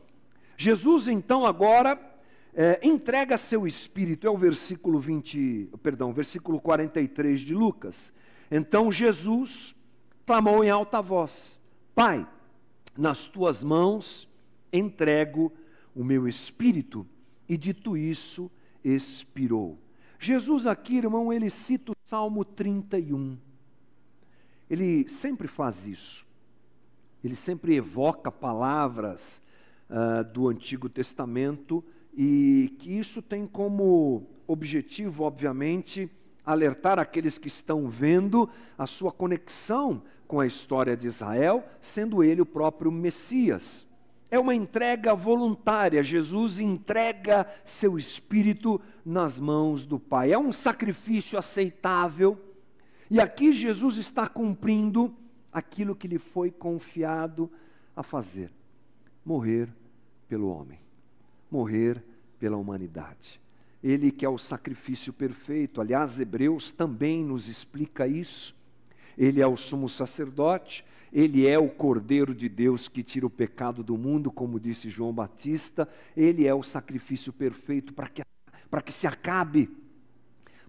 Jesus, 0.57 1.07
então, 1.07 1.45
agora 1.45 1.95
é, 2.55 2.79
entrega 2.83 3.37
seu 3.37 3.65
espírito, 3.65 4.27
é 4.27 4.29
o 4.29 4.37
versículo 4.37 4.99
20, 4.99 5.71
perdão, 5.81 6.13
versículo 6.13 6.61
43 6.61 7.41
de 7.41 7.53
Lucas. 7.53 8.13
Então 8.51 8.91
Jesus 8.91 9.75
clamou 10.25 10.63
em 10.63 10.69
alta 10.69 11.01
voz: 11.01 11.59
Pai, 11.95 12.27
nas 12.95 13.27
tuas 13.27 13.63
mãos 13.63 14.29
entrego 14.71 15.51
o 15.95 16.03
meu 16.03 16.27
espírito. 16.27 17.07
E 17.49 17.57
dito 17.57 17.97
isso, 17.97 18.49
expirou. 18.83 19.79
Jesus 20.19 20.65
aqui, 20.65 20.97
irmão, 20.97 21.33
ele 21.33 21.49
cita 21.49 21.91
o 21.91 21.95
Salmo 22.03 22.45
31. 22.45 23.37
Ele 24.69 25.07
sempre 25.09 25.47
faz 25.47 25.85
isso. 25.85 26.25
Ele 27.23 27.35
sempre 27.35 27.75
evoca 27.75 28.31
palavras 28.31 29.41
uh, 29.89 30.23
do 30.31 30.47
Antigo 30.47 30.87
Testamento 30.87 31.83
e 32.15 32.75
que 32.79 32.91
isso 32.91 33.21
tem 33.21 33.47
como 33.47 34.27
objetivo, 34.47 35.23
obviamente, 35.23 36.09
alertar 36.45 36.99
aqueles 36.99 37.37
que 37.37 37.47
estão 37.47 37.87
vendo 37.87 38.49
a 38.77 38.85
sua 38.85 39.11
conexão 39.11 40.03
com 40.27 40.39
a 40.39 40.45
história 40.45 40.95
de 40.95 41.07
Israel, 41.07 41.63
sendo 41.81 42.23
ele 42.23 42.41
o 42.41 42.45
próprio 42.45 42.91
Messias. 42.91 43.87
É 44.29 44.39
uma 44.39 44.53
entrega 44.53 45.13
voluntária, 45.13 46.03
Jesus 46.03 46.59
entrega 46.59 47.47
seu 47.63 47.97
espírito 47.97 48.81
nas 49.05 49.39
mãos 49.39 49.85
do 49.85 49.99
Pai. 49.99 50.31
É 50.31 50.37
um 50.37 50.51
sacrifício 50.51 51.37
aceitável, 51.37 52.39
e 53.09 53.19
aqui 53.19 53.53
Jesus 53.53 53.97
está 53.97 54.27
cumprindo 54.27 55.15
aquilo 55.51 55.95
que 55.95 56.07
lhe 56.07 56.17
foi 56.17 56.49
confiado 56.49 57.49
a 57.95 58.01
fazer: 58.01 58.51
morrer 59.23 59.69
pelo 60.27 60.49
homem 60.49 60.82
morrer 61.53 62.03
pela 62.39 62.57
humanidade. 62.57 63.39
Ele 63.83 64.11
que 64.11 64.25
é 64.25 64.29
o 64.29 64.39
sacrifício 64.39 65.13
perfeito. 65.13 65.79
Aliás, 65.79 66.19
Hebreus 66.19 66.71
também 66.71 67.23
nos 67.23 67.47
explica 67.47 68.07
isso. 68.07 68.55
Ele 69.15 69.39
é 69.39 69.45
o 69.45 69.55
sumo 69.55 69.87
sacerdote, 69.87 70.83
ele 71.11 71.47
é 71.47 71.59
o 71.59 71.69
Cordeiro 71.69 72.33
de 72.33 72.49
Deus 72.49 72.87
que 72.87 73.03
tira 73.03 73.27
o 73.27 73.29
pecado 73.29 73.83
do 73.83 73.95
mundo, 73.95 74.31
como 74.31 74.59
disse 74.59 74.89
João 74.89 75.13
Batista, 75.13 75.87
ele 76.17 76.47
é 76.47 76.55
o 76.55 76.63
sacrifício 76.63 77.31
perfeito 77.31 77.93
para 77.93 78.07
que, 78.07 78.23
que 78.83 78.91
se 78.91 79.05
acabe, 79.05 79.69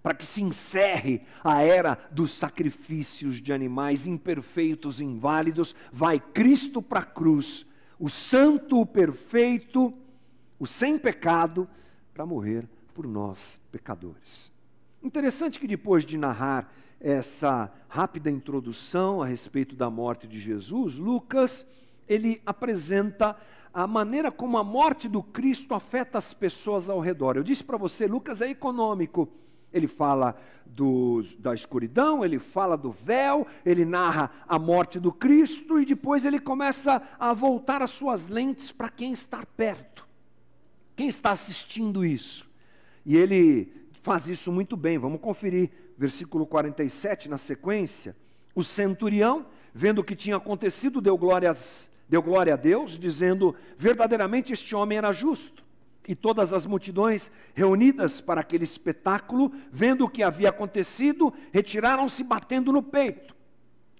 para 0.02 0.12
que 0.12 0.26
se 0.26 0.42
encerre 0.42 1.22
a 1.42 1.62
era 1.62 1.98
dos 2.10 2.32
sacrifícios 2.32 3.40
de 3.40 3.54
animais 3.54 4.06
imperfeitos, 4.06 5.00
inválidos. 5.00 5.74
Vai 5.90 6.20
Cristo 6.20 6.82
para 6.82 7.00
a 7.00 7.06
cruz, 7.06 7.64
o 7.98 8.10
santo, 8.10 8.78
o 8.78 8.84
perfeito, 8.84 9.94
o 10.64 10.66
sem 10.66 10.98
pecado, 10.98 11.68
para 12.14 12.24
morrer 12.24 12.66
por 12.94 13.06
nós, 13.06 13.60
pecadores. 13.70 14.50
Interessante 15.02 15.60
que 15.60 15.66
depois 15.66 16.06
de 16.06 16.16
narrar 16.16 16.72
essa 16.98 17.70
rápida 17.86 18.30
introdução 18.30 19.20
a 19.20 19.26
respeito 19.26 19.76
da 19.76 19.90
morte 19.90 20.26
de 20.26 20.40
Jesus, 20.40 20.94
Lucas 20.94 21.66
ele 22.08 22.40
apresenta 22.46 23.36
a 23.74 23.86
maneira 23.86 24.32
como 24.32 24.56
a 24.56 24.64
morte 24.64 25.06
do 25.06 25.22
Cristo 25.22 25.74
afeta 25.74 26.16
as 26.16 26.32
pessoas 26.32 26.88
ao 26.88 26.98
redor. 26.98 27.36
Eu 27.36 27.42
disse 27.42 27.62
para 27.62 27.76
você, 27.76 28.06
Lucas 28.06 28.40
é 28.40 28.48
econômico. 28.48 29.28
Ele 29.70 29.86
fala 29.86 30.34
do, 30.64 31.22
da 31.38 31.52
escuridão, 31.52 32.24
ele 32.24 32.38
fala 32.38 32.74
do 32.74 32.90
véu, 32.90 33.46
ele 33.66 33.84
narra 33.84 34.30
a 34.48 34.58
morte 34.58 34.98
do 34.98 35.12
Cristo 35.12 35.78
e 35.78 35.84
depois 35.84 36.24
ele 36.24 36.40
começa 36.40 37.02
a 37.18 37.34
voltar 37.34 37.82
as 37.82 37.90
suas 37.90 38.28
lentes 38.28 38.72
para 38.72 38.88
quem 38.88 39.12
está 39.12 39.44
perto. 39.44 40.13
Quem 40.96 41.08
está 41.08 41.30
assistindo 41.30 42.04
isso? 42.04 42.46
E 43.04 43.16
ele 43.16 43.72
faz 44.02 44.28
isso 44.28 44.52
muito 44.52 44.76
bem. 44.76 44.98
Vamos 44.98 45.20
conferir 45.20 45.70
versículo 45.96 46.46
47 46.46 47.28
na 47.28 47.38
sequência. 47.38 48.16
O 48.54 48.62
centurião, 48.62 49.46
vendo 49.72 50.00
o 50.00 50.04
que 50.04 50.14
tinha 50.14 50.36
acontecido, 50.36 51.00
deu, 51.00 51.16
glórias, 51.16 51.90
deu 52.08 52.22
glória 52.22 52.54
a 52.54 52.56
Deus, 52.56 52.98
dizendo: 52.98 53.54
verdadeiramente 53.76 54.52
este 54.52 54.74
homem 54.74 54.98
era 54.98 55.10
justo. 55.10 55.64
E 56.06 56.14
todas 56.14 56.52
as 56.52 56.66
multidões 56.66 57.30
reunidas 57.54 58.20
para 58.20 58.42
aquele 58.42 58.64
espetáculo, 58.64 59.50
vendo 59.72 60.04
o 60.04 60.08
que 60.08 60.22
havia 60.22 60.50
acontecido, 60.50 61.32
retiraram-se 61.50 62.22
batendo 62.22 62.70
no 62.70 62.82
peito. 62.82 63.34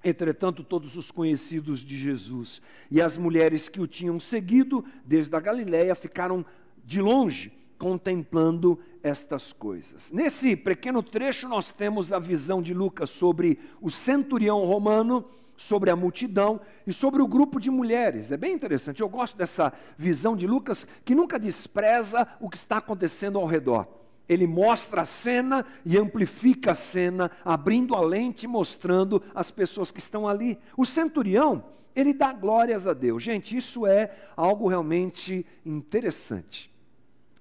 Entretanto, 0.04 0.62
todos 0.62 0.96
os 0.96 1.10
conhecidos 1.10 1.80
de 1.80 1.96
Jesus 1.96 2.60
e 2.90 3.00
as 3.00 3.16
mulheres 3.16 3.70
que 3.70 3.80
o 3.80 3.86
tinham 3.86 4.20
seguido 4.20 4.84
desde 5.02 5.34
a 5.34 5.40
Galiléia 5.40 5.94
ficaram 5.94 6.44
de 6.84 7.00
longe, 7.00 7.52
contemplando 7.78 8.78
estas 9.02 9.52
coisas. 9.52 10.10
Nesse 10.10 10.56
pequeno 10.56 11.02
trecho, 11.02 11.48
nós 11.48 11.70
temos 11.70 12.12
a 12.12 12.18
visão 12.18 12.62
de 12.62 12.72
Lucas 12.72 13.10
sobre 13.10 13.58
o 13.80 13.90
centurião 13.90 14.64
romano, 14.64 15.24
sobre 15.56 15.90
a 15.90 15.96
multidão 15.96 16.60
e 16.86 16.92
sobre 16.92 17.22
o 17.22 17.28
grupo 17.28 17.60
de 17.60 17.70
mulheres. 17.70 18.32
É 18.32 18.36
bem 18.36 18.54
interessante. 18.54 19.00
Eu 19.00 19.08
gosto 19.08 19.36
dessa 19.36 19.72
visão 19.96 20.36
de 20.36 20.46
Lucas, 20.46 20.86
que 21.04 21.14
nunca 21.14 21.38
despreza 21.38 22.26
o 22.40 22.48
que 22.48 22.56
está 22.56 22.78
acontecendo 22.78 23.38
ao 23.38 23.46
redor. 23.46 23.86
Ele 24.26 24.46
mostra 24.46 25.02
a 25.02 25.06
cena 25.06 25.66
e 25.84 25.98
amplifica 25.98 26.72
a 26.72 26.74
cena, 26.74 27.30
abrindo 27.44 27.94
a 27.94 28.00
lente 28.00 28.44
e 28.44 28.48
mostrando 28.48 29.22
as 29.34 29.50
pessoas 29.50 29.90
que 29.90 30.00
estão 30.00 30.26
ali. 30.26 30.58
O 30.76 30.86
centurião, 30.86 31.62
ele 31.94 32.14
dá 32.14 32.32
glórias 32.32 32.86
a 32.86 32.94
Deus. 32.94 33.22
Gente, 33.22 33.54
isso 33.54 33.86
é 33.86 34.10
algo 34.34 34.66
realmente 34.66 35.44
interessante. 35.64 36.73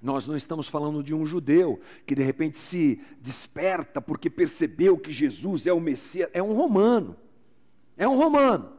Nós 0.04 0.28
não 0.28 0.36
estamos 0.36 0.68
falando 0.68 1.02
de 1.02 1.16
um 1.16 1.26
judeu 1.26 1.80
que 2.06 2.14
de 2.14 2.22
repente 2.22 2.60
se 2.60 3.02
desperta 3.22 4.02
porque 4.02 4.30
percebeu 4.30 4.98
que 4.98 5.12
Jesus 5.12 5.66
é 5.66 5.74
o 5.74 5.80
Messias, 5.80 6.30
é 6.34 6.44
um 6.44 6.54
romano. 6.54 7.16
É 7.98 8.08
um 8.08 8.18
romano 8.18 8.74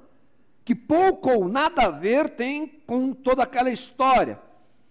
que 0.64 0.74
pouco 0.74 1.30
ou 1.30 1.48
nada 1.48 1.84
a 1.84 1.90
ver 1.90 2.30
tem 2.30 2.66
com 2.86 3.12
toda 3.12 3.42
aquela 3.42 3.70
história. 3.70 4.40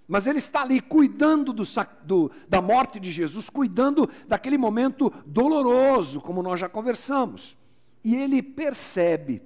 Mas 0.07 0.27
ele 0.27 0.37
está 0.37 0.61
ali 0.61 0.79
cuidando 0.79 1.51
do, 1.51 1.63
do, 2.03 2.31
da 2.47 2.61
morte 2.61 2.99
de 2.99 3.09
Jesus, 3.09 3.49
cuidando 3.49 4.07
daquele 4.27 4.57
momento 4.57 5.11
doloroso, 5.25 6.21
como 6.21 6.43
nós 6.43 6.59
já 6.59 6.69
conversamos. 6.69 7.57
E 8.03 8.15
ele 8.15 8.43
percebe, 8.43 9.41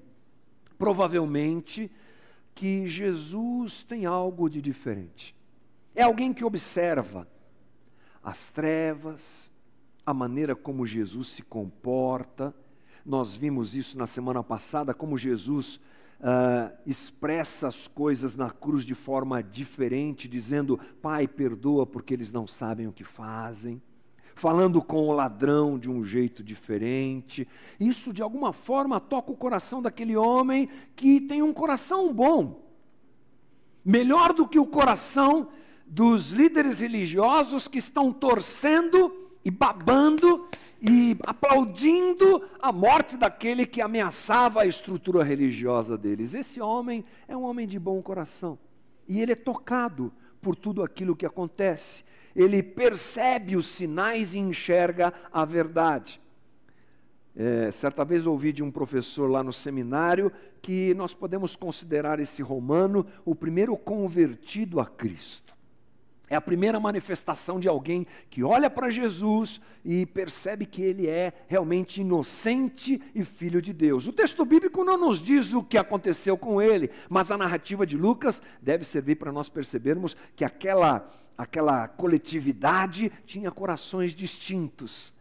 provavelmente, 0.77 1.89
que 2.53 2.87
Jesus 2.87 3.83
tem 3.83 4.05
algo 4.05 4.49
de 4.49 4.61
diferente. 4.61 5.36
É 5.97 6.03
alguém 6.03 6.31
que 6.31 6.45
observa 6.45 7.27
as 8.23 8.49
trevas, 8.49 9.49
a 10.05 10.13
maneira 10.13 10.55
como 10.55 10.85
Jesus 10.85 11.29
se 11.29 11.41
comporta. 11.41 12.53
Nós 13.03 13.35
vimos 13.35 13.73
isso 13.73 13.97
na 13.97 14.05
semana 14.05 14.43
passada, 14.43 14.93
como 14.93 15.17
Jesus 15.17 15.77
uh, 16.19 16.71
expressa 16.85 17.67
as 17.67 17.87
coisas 17.87 18.35
na 18.35 18.51
cruz 18.51 18.85
de 18.85 18.93
forma 18.93 19.41
diferente, 19.41 20.27
dizendo: 20.27 20.79
Pai, 21.01 21.27
perdoa 21.27 21.83
porque 21.83 22.13
eles 22.13 22.31
não 22.31 22.45
sabem 22.45 22.85
o 22.85 22.93
que 22.93 23.03
fazem. 23.03 23.81
Falando 24.35 24.83
com 24.83 25.07
o 25.07 25.13
ladrão 25.13 25.79
de 25.79 25.89
um 25.89 26.03
jeito 26.03 26.43
diferente. 26.43 27.47
Isso, 27.79 28.13
de 28.13 28.21
alguma 28.21 28.53
forma, 28.53 28.99
toca 28.99 29.31
o 29.31 29.35
coração 29.35 29.81
daquele 29.81 30.15
homem 30.15 30.69
que 30.95 31.19
tem 31.19 31.41
um 31.41 31.51
coração 31.51 32.13
bom. 32.13 32.71
Melhor 33.83 34.31
do 34.31 34.47
que 34.47 34.59
o 34.59 34.67
coração 34.67 35.49
dos 35.87 36.31
líderes 36.31 36.79
religiosos 36.79 37.67
que 37.67 37.77
estão 37.77 38.11
torcendo 38.11 39.29
e 39.43 39.49
babando 39.49 40.45
e 40.81 41.17
aplaudindo 41.25 42.43
a 42.61 42.71
morte 42.71 43.17
daquele 43.17 43.65
que 43.65 43.81
ameaçava 43.81 44.61
a 44.61 44.65
estrutura 44.65 45.23
religiosa 45.23 45.97
deles. 45.97 46.33
Esse 46.33 46.61
homem 46.61 47.03
é 47.27 47.35
um 47.35 47.43
homem 47.43 47.65
de 47.65 47.79
bom 47.79 48.01
coração 48.01 48.59
e 49.07 49.21
ele 49.21 49.31
é 49.31 49.35
tocado 49.35 50.11
por 50.41 50.55
tudo 50.55 50.83
aquilo 50.83 51.15
que 51.15 51.25
acontece. 51.25 52.03
Ele 52.35 52.61
percebe 52.61 53.55
os 53.55 53.65
sinais 53.65 54.33
e 54.33 54.39
enxerga 54.39 55.13
a 55.31 55.45
verdade. 55.45 56.21
É, 57.35 57.71
certa 57.71 58.03
vez 58.03 58.25
ouvi 58.25 58.51
de 58.51 58.63
um 58.63 58.71
professor 58.71 59.29
lá 59.29 59.43
no 59.43 59.53
seminário 59.53 60.31
que 60.61 60.93
nós 60.95 61.13
podemos 61.13 61.55
considerar 61.55 62.19
esse 62.19 62.41
romano 62.41 63.05
o 63.23 63.33
primeiro 63.33 63.77
convertido 63.77 64.79
a 64.79 64.85
Cristo. 64.85 65.56
É 66.29 66.35
a 66.35 66.41
primeira 66.41 66.79
manifestação 66.79 67.59
de 67.59 67.69
alguém 67.69 68.05
que 68.29 68.43
olha 68.43 68.69
para 68.69 68.89
Jesus 68.89 69.61
e 69.83 70.05
percebe 70.05 70.65
que 70.65 70.81
ele 70.81 71.07
é 71.07 71.31
realmente 71.47 72.01
inocente 72.01 73.01
e 73.15 73.23
filho 73.23 73.61
de 73.61 73.71
Deus. 73.71 74.07
O 74.07 74.13
texto 74.13 74.43
bíblico 74.43 74.83
não 74.83 74.97
nos 74.97 75.21
diz 75.21 75.53
o 75.53 75.63
que 75.63 75.77
aconteceu 75.77 76.37
com 76.37 76.61
ele, 76.61 76.91
mas 77.09 77.31
a 77.31 77.37
narrativa 77.37 77.85
de 77.85 77.95
Lucas 77.95 78.41
deve 78.61 78.83
servir 78.83 79.15
para 79.15 79.31
nós 79.31 79.47
percebermos 79.47 80.17
que 80.35 80.43
aquela, 80.43 81.09
aquela 81.37 81.87
coletividade 81.87 83.09
tinha 83.25 83.49
corações 83.49 84.13
distintos 84.13 85.15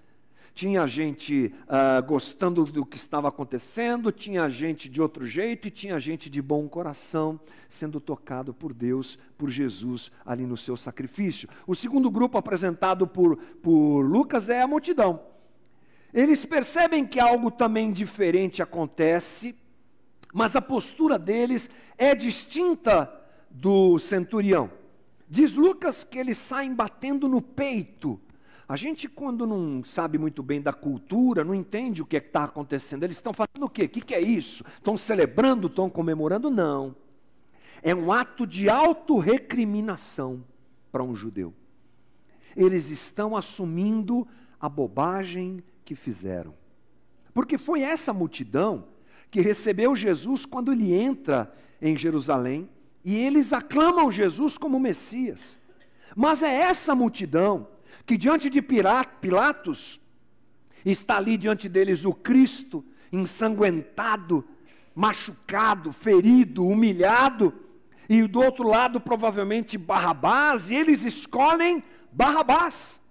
tinha 0.56 0.86
gente 0.86 1.52
uh, 1.64 2.02
gostando 2.06 2.64
do 2.64 2.86
que 2.86 2.96
estava 2.96 3.28
acontecendo, 3.28 4.10
tinha 4.10 4.48
gente 4.48 4.88
de 4.88 5.02
outro 5.02 5.26
jeito 5.26 5.68
e 5.68 5.70
tinha 5.70 6.00
gente 6.00 6.30
de 6.30 6.40
bom 6.40 6.66
coração 6.66 7.38
sendo 7.68 8.00
tocado 8.00 8.54
por 8.54 8.72
Deus, 8.72 9.18
por 9.36 9.50
Jesus 9.50 10.10
ali 10.24 10.46
no 10.46 10.56
seu 10.56 10.74
sacrifício. 10.74 11.46
O 11.66 11.74
segundo 11.74 12.10
grupo 12.10 12.38
apresentado 12.38 13.06
por, 13.06 13.36
por 13.36 14.00
Lucas 14.00 14.48
é 14.48 14.62
a 14.62 14.66
multidão. 14.66 15.20
Eles 16.10 16.46
percebem 16.46 17.06
que 17.06 17.20
algo 17.20 17.50
também 17.50 17.92
diferente 17.92 18.62
acontece, 18.62 19.54
mas 20.32 20.56
a 20.56 20.62
postura 20.62 21.18
deles 21.18 21.68
é 21.98 22.14
distinta 22.14 23.12
do 23.50 23.98
centurião. 23.98 24.70
Diz 25.28 25.54
Lucas 25.54 26.02
que 26.02 26.18
eles 26.18 26.38
saem 26.38 26.74
batendo 26.74 27.28
no 27.28 27.42
peito 27.42 28.18
a 28.68 28.74
gente, 28.74 29.08
quando 29.08 29.46
não 29.46 29.82
sabe 29.84 30.18
muito 30.18 30.42
bem 30.42 30.60
da 30.60 30.72
cultura, 30.72 31.44
não 31.44 31.54
entende 31.54 32.02
o 32.02 32.06
que 32.06 32.16
é 32.16 32.18
está 32.18 32.44
acontecendo. 32.44 33.04
Eles 33.04 33.16
estão 33.16 33.32
fazendo 33.32 33.64
o 33.64 33.70
quê? 33.70 33.84
O 33.84 33.88
que, 33.88 34.00
que 34.00 34.14
é 34.14 34.20
isso? 34.20 34.64
Estão 34.74 34.96
celebrando, 34.96 35.68
estão 35.68 35.88
comemorando? 35.88 36.50
Não. 36.50 36.96
É 37.80 37.94
um 37.94 38.10
ato 38.10 38.44
de 38.44 38.68
autorrecriminação 38.68 40.44
para 40.90 41.04
um 41.04 41.14
judeu. 41.14 41.54
Eles 42.56 42.90
estão 42.90 43.36
assumindo 43.36 44.26
a 44.60 44.68
bobagem 44.68 45.62
que 45.84 45.94
fizeram. 45.94 46.52
Porque 47.32 47.56
foi 47.56 47.82
essa 47.82 48.12
multidão 48.12 48.88
que 49.30 49.40
recebeu 49.40 49.94
Jesus 49.94 50.44
quando 50.44 50.72
ele 50.72 50.92
entra 50.92 51.54
em 51.80 51.96
Jerusalém 51.96 52.68
e 53.04 53.14
eles 53.14 53.52
aclamam 53.52 54.10
Jesus 54.10 54.58
como 54.58 54.80
Messias. 54.80 55.56
Mas 56.16 56.42
é 56.42 56.52
essa 56.52 56.94
multidão 56.96 57.68
que 58.04 58.16
diante 58.16 58.50
de 58.50 58.60
Pilatos 58.62 60.00
está 60.84 61.16
ali 61.16 61.36
diante 61.36 61.68
deles 61.68 62.04
o 62.04 62.12
Cristo 62.12 62.84
ensanguentado, 63.12 64.44
machucado, 64.94 65.92
ferido, 65.92 66.66
humilhado, 66.66 67.52
e 68.08 68.22
do 68.26 68.40
outro 68.40 68.68
lado 68.68 69.00
provavelmente 69.00 69.76
Barrabás, 69.76 70.70
e 70.70 70.74
eles 70.74 71.04
escolhem 71.04 71.82
Barrabás. 72.12 73.02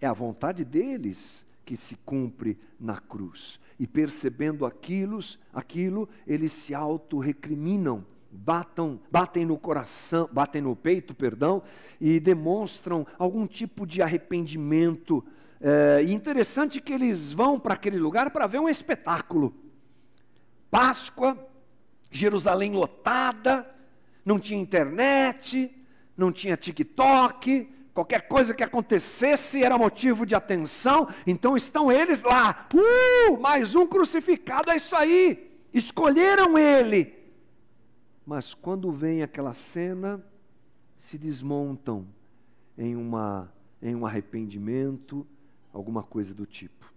É 0.00 0.06
a 0.06 0.12
vontade 0.12 0.64
deles 0.64 1.46
que 1.64 1.76
se 1.76 1.96
cumpre 1.96 2.58
na 2.78 2.98
cruz. 2.98 3.58
E 3.78 3.86
percebendo 3.86 4.66
aquilo, 4.66 5.18
aquilo 5.52 6.08
eles 6.26 6.52
se 6.52 6.74
auto-recriminam 6.74 8.04
batam, 8.34 9.00
batem 9.10 9.46
no 9.46 9.56
coração, 9.56 10.28
batem 10.32 10.60
no 10.60 10.74
peito, 10.74 11.14
perdão, 11.14 11.62
e 12.00 12.18
demonstram 12.18 13.06
algum 13.18 13.46
tipo 13.46 13.86
de 13.86 14.02
arrependimento. 14.02 15.24
É, 15.60 16.02
e 16.04 16.12
interessante 16.12 16.80
que 16.80 16.92
eles 16.92 17.32
vão 17.32 17.58
para 17.58 17.74
aquele 17.74 17.98
lugar 17.98 18.30
para 18.30 18.46
ver 18.46 18.58
um 18.58 18.68
espetáculo. 18.68 19.54
Páscoa, 20.70 21.38
Jerusalém 22.10 22.72
lotada, 22.72 23.70
não 24.24 24.40
tinha 24.40 24.60
internet, 24.60 25.70
não 26.16 26.32
tinha 26.32 26.56
TikTok, 26.56 27.68
qualquer 27.94 28.26
coisa 28.26 28.52
que 28.52 28.64
acontecesse 28.64 29.62
era 29.62 29.78
motivo 29.78 30.26
de 30.26 30.34
atenção, 30.34 31.06
então 31.24 31.56
estão 31.56 31.92
eles 31.92 32.22
lá, 32.22 32.66
uh, 32.74 33.40
mais 33.40 33.76
um 33.76 33.86
crucificado, 33.86 34.70
é 34.70 34.76
isso 34.76 34.96
aí, 34.96 35.56
escolheram 35.72 36.58
ele 36.58 37.13
mas 38.26 38.54
quando 38.54 38.90
vem 38.90 39.22
aquela 39.22 39.54
cena, 39.54 40.24
se 40.98 41.18
desmontam 41.18 42.06
em, 42.78 42.96
uma, 42.96 43.52
em 43.82 43.94
um 43.94 44.06
arrependimento, 44.06 45.26
alguma 45.72 46.02
coisa 46.02 46.32
do 46.32 46.46
tipo. 46.46 46.92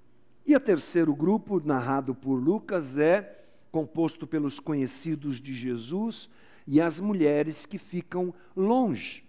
E 0.46 0.56
o 0.56 0.60
terceiro 0.60 1.14
grupo, 1.14 1.62
narrado 1.64 2.16
por 2.16 2.36
Lucas, 2.36 2.98
é 2.98 3.46
composto 3.72 4.26
pelos 4.26 4.60
conhecidos 4.60 5.42
de 5.42 5.54
Jesus 5.54 6.30
e 6.66 6.80
as 6.80 7.00
mulheres 7.00 7.66
que 7.66 7.78
ficam 7.78 8.34
longe, 8.56 9.26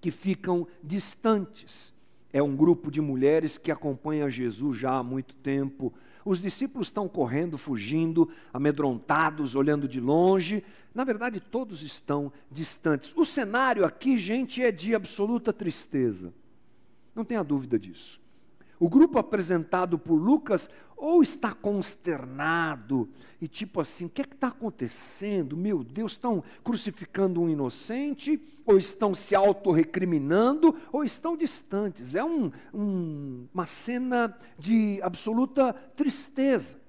que 0.00 0.10
ficam 0.10 0.66
distantes. 0.82 1.92
É 2.32 2.42
um 2.42 2.56
grupo 2.56 2.90
de 2.90 3.00
mulheres 3.00 3.58
que 3.58 3.70
acompanha 3.70 4.30
Jesus 4.30 4.78
já 4.78 4.92
há 4.92 5.02
muito 5.02 5.34
tempo, 5.34 5.92
os 6.24 6.38
discípulos 6.38 6.88
estão 6.88 7.08
correndo, 7.08 7.56
fugindo, 7.56 8.28
amedrontados, 8.52 9.54
olhando 9.54 9.88
de 9.88 10.00
longe. 10.00 10.62
Na 10.94 11.04
verdade, 11.04 11.40
todos 11.40 11.82
estão 11.82 12.32
distantes. 12.50 13.12
O 13.16 13.24
cenário 13.24 13.84
aqui, 13.84 14.18
gente, 14.18 14.62
é 14.62 14.70
de 14.70 14.94
absoluta 14.94 15.52
tristeza. 15.52 16.32
Não 17.14 17.24
tenha 17.24 17.42
dúvida 17.42 17.78
disso. 17.78 18.20
O 18.80 18.88
grupo 18.88 19.18
apresentado 19.18 19.98
por 19.98 20.14
Lucas 20.14 20.70
ou 20.96 21.20
está 21.20 21.52
consternado 21.52 23.10
e 23.38 23.46
tipo 23.46 23.78
assim, 23.78 24.06
o 24.06 24.08
que 24.08 24.22
é 24.22 24.24
está 24.24 24.48
acontecendo? 24.48 25.54
Meu 25.54 25.84
Deus, 25.84 26.12
estão 26.12 26.42
crucificando 26.64 27.42
um 27.42 27.48
inocente, 27.50 28.40
ou 28.64 28.78
estão 28.78 29.12
se 29.12 29.34
autorrecriminando, 29.34 30.74
ou 30.90 31.04
estão 31.04 31.36
distantes. 31.36 32.14
É 32.14 32.24
um, 32.24 32.50
um, 32.72 33.46
uma 33.52 33.66
cena 33.66 34.34
de 34.58 34.98
absoluta 35.02 35.74
tristeza, 35.74 36.80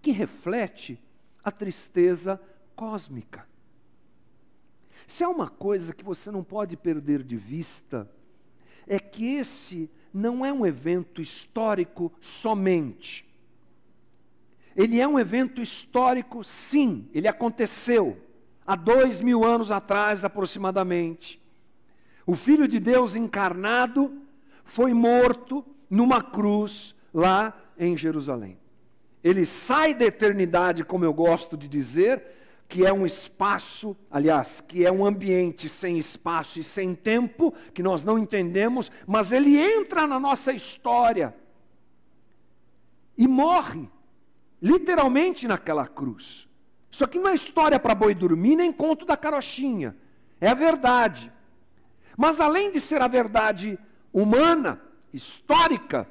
que 0.00 0.12
reflete 0.12 0.98
a 1.44 1.50
tristeza 1.50 2.40
cósmica. 2.74 3.46
Se 5.06 5.22
há 5.22 5.28
uma 5.28 5.50
coisa 5.50 5.92
que 5.92 6.04
você 6.04 6.30
não 6.30 6.42
pode 6.42 6.74
perder 6.74 7.22
de 7.22 7.36
vista, 7.36 8.10
é 8.86 8.98
que 8.98 9.34
esse 9.34 9.90
não 10.12 10.44
é 10.44 10.52
um 10.52 10.66
evento 10.66 11.22
histórico 11.22 12.12
somente. 12.20 13.24
Ele 14.76 15.00
é 15.00 15.06
um 15.06 15.18
evento 15.18 15.60
histórico, 15.60 16.42
sim, 16.42 17.08
ele 17.12 17.28
aconteceu 17.28 18.16
há 18.66 18.74
dois 18.74 19.20
mil 19.20 19.44
anos 19.44 19.70
atrás 19.70 20.24
aproximadamente. 20.24 21.40
O 22.26 22.34
Filho 22.34 22.68
de 22.68 22.78
Deus 22.78 23.16
encarnado 23.16 24.22
foi 24.64 24.94
morto 24.94 25.64
numa 25.90 26.22
cruz 26.22 26.94
lá 27.12 27.56
em 27.78 27.96
Jerusalém. 27.96 28.58
Ele 29.22 29.44
sai 29.44 29.94
da 29.94 30.04
eternidade, 30.04 30.84
como 30.84 31.04
eu 31.04 31.12
gosto 31.12 31.56
de 31.56 31.68
dizer, 31.68 32.22
que 32.72 32.86
é 32.86 32.90
um 32.90 33.04
espaço, 33.04 33.94
aliás, 34.10 34.62
que 34.62 34.86
é 34.86 34.90
um 34.90 35.04
ambiente 35.04 35.68
sem 35.68 35.98
espaço 35.98 36.58
e 36.58 36.64
sem 36.64 36.94
tempo, 36.94 37.52
que 37.74 37.82
nós 37.82 38.02
não 38.02 38.18
entendemos, 38.18 38.90
mas 39.06 39.30
ele 39.30 39.58
entra 39.58 40.06
na 40.06 40.18
nossa 40.18 40.54
história 40.54 41.36
e 43.14 43.28
morre, 43.28 43.90
literalmente 44.62 45.46
naquela 45.46 45.86
cruz. 45.86 46.48
Isso 46.90 47.04
aqui 47.04 47.18
não 47.18 47.28
é 47.28 47.34
história 47.34 47.78
para 47.78 47.94
boi 47.94 48.14
dormir, 48.14 48.56
nem 48.56 48.72
conto 48.72 49.04
da 49.04 49.18
carochinha, 49.18 49.94
é 50.40 50.48
a 50.48 50.54
verdade. 50.54 51.30
Mas 52.16 52.40
além 52.40 52.72
de 52.72 52.80
ser 52.80 53.02
a 53.02 53.06
verdade 53.06 53.78
humana, 54.10 54.80
histórica, 55.12 56.10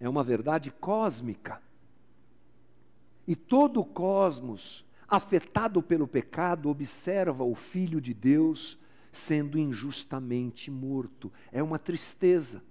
é 0.00 0.08
uma 0.08 0.24
verdade 0.24 0.70
cósmica. 0.70 1.60
E 3.28 3.36
todo 3.36 3.80
o 3.80 3.84
cosmos 3.84 4.83
afetado 5.08 5.82
pelo 5.82 6.06
pecado, 6.06 6.68
observa 6.68 7.44
o 7.44 7.54
Filho 7.54 8.00
de 8.00 8.14
Deus 8.14 8.78
sendo 9.12 9.58
injustamente 9.58 10.70
morto. 10.70 11.32
É 11.52 11.62
uma 11.62 11.78
tristeza. 11.78 12.62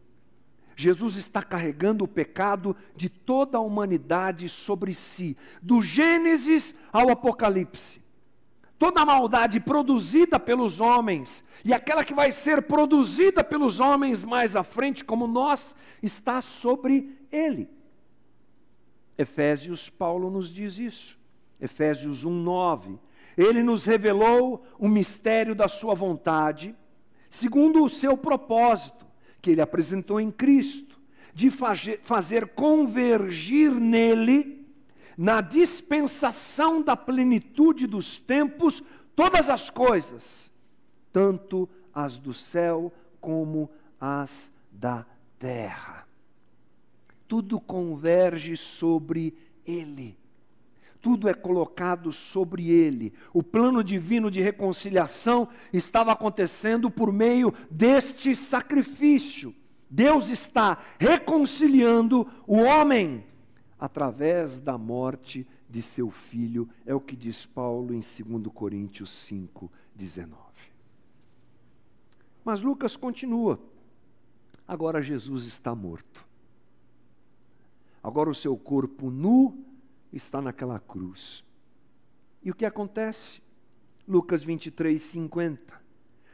Jesus 0.76 1.15
está 1.17 1.41
carregando 1.41 2.04
o 2.04 2.08
pecado 2.08 2.76
de 2.96 3.08
toda 3.08 3.58
a 3.58 3.62
humanidade 3.62 4.50
sobre 4.50 4.93
si, 4.93 5.38
do 5.62 5.82
Gênesis 5.82 6.76
ao 6.91 7.10
Apocalipse. 7.10 8.02
toda 8.78 9.02
a 9.02 9.06
maldade 9.06 9.62
produzida 9.62 10.38
pelos 10.38 10.82
homens 10.82 11.41
e 11.63 11.74
aquela 11.74 12.04
que 12.04 12.13
vai 12.13 12.34
ser 12.34 12.63
produzida 12.63 13.41
pelos 13.41 13.80
homens 13.80 14.26
mais 14.26 14.58
à 14.58 14.63
frente, 14.63 15.06
como 15.06 15.26
nós, 15.26 15.74
está 16.02 16.41
sobre 16.41 17.17
ele. 17.32 17.69
Efésios, 19.17 19.89
Paulo 19.89 20.30
nos 20.30 20.52
diz 20.52 20.78
isso. 20.78 21.23
Efésios 21.63 22.26
1:9. 22.26 22.99
Ele 23.38 23.63
nos 23.63 23.86
revelou 23.86 24.65
o 24.78 24.88
mistério 24.88 25.56
da 25.56 25.69
sua 25.69 25.95
vontade, 25.95 26.76
segundo 27.30 27.84
o 27.84 27.89
seu 27.89 28.17
propósito, 28.17 29.06
que 29.41 29.52
ele 29.52 29.62
apresentou 29.62 30.19
em 30.19 30.30
Cristo, 30.30 30.99
de 31.34 31.49
fazer 31.49 32.49
convergir 32.49 33.71
nele, 33.71 34.67
na 35.17 35.39
dispensação 35.39 36.82
da 36.82 36.97
plenitude 36.97 37.88
dos 37.88 38.19
tempos, 38.19 38.84
todas 39.15 39.49
as 39.49 39.69
coisas, 39.69 40.52
tanto 41.13 41.69
as 41.93 42.17
do 42.17 42.34
céu 42.34 42.91
como 43.21 43.69
as 43.99 44.52
da 44.69 45.06
terra. 45.39 46.08
Tudo 47.28 47.60
converge 47.60 48.58
sobre 48.58 49.34
ele 49.65 50.17
tudo 51.04 51.28
é 51.28 51.34
colocado 51.34 52.13
sobre 52.13 52.72
ele. 52.72 53.13
O 53.34 53.44
plano 53.44 53.84
divino 53.84 54.32
de 54.32 54.42
reconciliação 54.42 55.50
estava 55.74 56.13
acontecendo 56.13 56.89
por 56.89 57.12
meio 57.12 57.54
deste 57.70 58.34
sacrifício. 58.34 59.54
Deus 59.89 60.30
está 60.30 60.82
reconciliando 60.98 62.26
o 62.48 62.56
homem 62.56 63.26
através 63.78 64.62
da 64.62 64.78
morte 64.78 65.46
de 65.70 65.82
seu 65.82 66.10
filho, 66.10 66.70
é 66.86 66.96
o 66.96 67.02
que 67.02 67.18
diz 67.18 67.46
Paulo 67.46 67.94
em 67.94 68.00
2 68.00 68.48
Coríntios 68.54 69.12
5, 69.12 69.70
19. 69.94 70.38
Mas 72.46 72.62
Lucas 72.62 72.96
continua. 72.96 73.60
Agora 74.66 75.02
Jesus 75.02 75.44
está 75.44 75.76
morto. 75.76 76.26
Agora 78.02 78.30
o 78.30 78.36
seu 78.36 78.56
corpo 78.56 79.12
nu 79.12 79.73
está 80.13 80.41
naquela 80.41 80.80
cruz. 80.80 81.43
E 82.43 82.52
o 82.52 82.56
que 82.56 82.65
acontece? 82.65 83.41
Lucas 84.08 84.43
23, 84.43 85.02
50. 85.02 85.82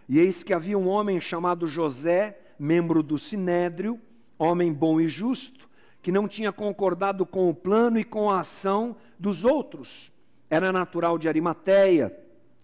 E 0.08 0.20
eis 0.20 0.44
que 0.44 0.54
havia 0.54 0.78
um 0.78 0.88
homem 0.88 1.22
chamado 1.22 1.68
José, 1.68 2.40
membro 2.58 3.02
do 3.02 3.18
sinédrio, 3.18 4.00
homem 4.38 4.74
bom 4.74 5.00
e 5.00 5.08
justo, 5.08 5.70
que 6.02 6.12
não 6.12 6.28
tinha 6.28 6.52
concordado 6.52 7.26
com 7.26 7.50
o 7.50 7.54
plano 7.54 8.00
e 8.00 8.04
com 8.04 8.30
a 8.30 8.40
ação 8.40 8.96
dos 9.20 9.46
outros. 9.46 10.12
Era 10.50 10.72
natural 10.72 11.18
de 11.18 11.28
Arimateia, 11.28 12.18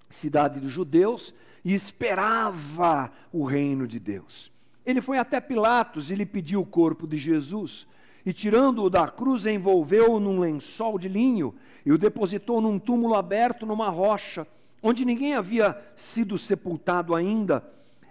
cidade 0.09 0.59
dos 0.59 0.71
judeus, 0.71 1.33
e 1.63 1.73
esperava 1.73 3.11
o 3.31 3.45
reino 3.45 3.87
de 3.87 3.99
Deus. 3.99 4.51
Ele 4.85 5.01
foi 5.01 5.17
até 5.17 5.39
Pilatos 5.39 6.09
e 6.11 6.15
lhe 6.15 6.25
pediu 6.25 6.61
o 6.61 6.65
corpo 6.65 7.07
de 7.07 7.17
Jesus 7.17 7.87
e 8.25 8.33
tirando-o 8.33 8.89
da 8.89 9.07
cruz, 9.07 9.45
envolveu-o 9.45 10.19
num 10.19 10.39
lençol 10.39 10.97
de 10.97 11.07
linho 11.07 11.53
e 11.85 11.91
o 11.91 11.97
depositou 11.97 12.59
num 12.59 12.79
túmulo 12.79 13.13
aberto 13.13 13.65
numa 13.65 13.89
rocha, 13.89 14.47
onde 14.81 15.05
ninguém 15.05 15.35
havia 15.35 15.79
sido 15.95 16.37
sepultado 16.37 17.13
ainda. 17.13 17.63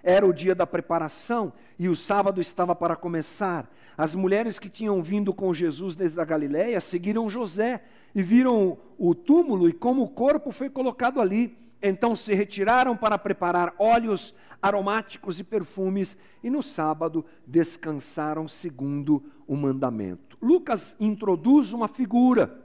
Era 0.03 0.27
o 0.27 0.33
dia 0.33 0.55
da 0.55 0.67
preparação 0.67 1.53
e 1.79 1.89
o 1.89 1.97
sábado 1.97 2.41
estava 2.41 2.75
para 2.75 2.95
começar. 2.95 3.69
As 3.97 4.15
mulheres 4.15 4.59
que 4.59 4.69
tinham 4.69 5.03
vindo 5.03 5.33
com 5.33 5.53
Jesus 5.53 5.95
desde 5.95 6.21
a 6.21 6.25
Galiléia 6.25 6.81
seguiram 6.81 7.29
José 7.29 7.83
e 8.15 8.23
viram 8.23 8.79
o 8.99 9.15
túmulo 9.15 9.69
e 9.69 9.73
como 9.73 10.03
o 10.03 10.09
corpo 10.09 10.53
foi 10.53 10.71
colocado 10.71 11.21
ali. 11.21 11.57
Então 11.87 12.17
se 12.17 12.33
retiraram 12.33 12.97
para 12.97 13.19
preparar 13.19 13.75
óleos 13.79 14.35
aromáticos 14.63 15.39
e 15.39 15.45
perfumes, 15.45 16.17
e 16.43 16.49
no 16.49 16.63
sábado 16.63 17.27
descansaram 17.47 18.49
segundo 18.49 19.23
o 19.47 19.55
mandamento. 19.55 20.39
Lucas 20.41 20.97
introduz 20.99 21.75
uma 21.75 21.87
figura 21.87 22.59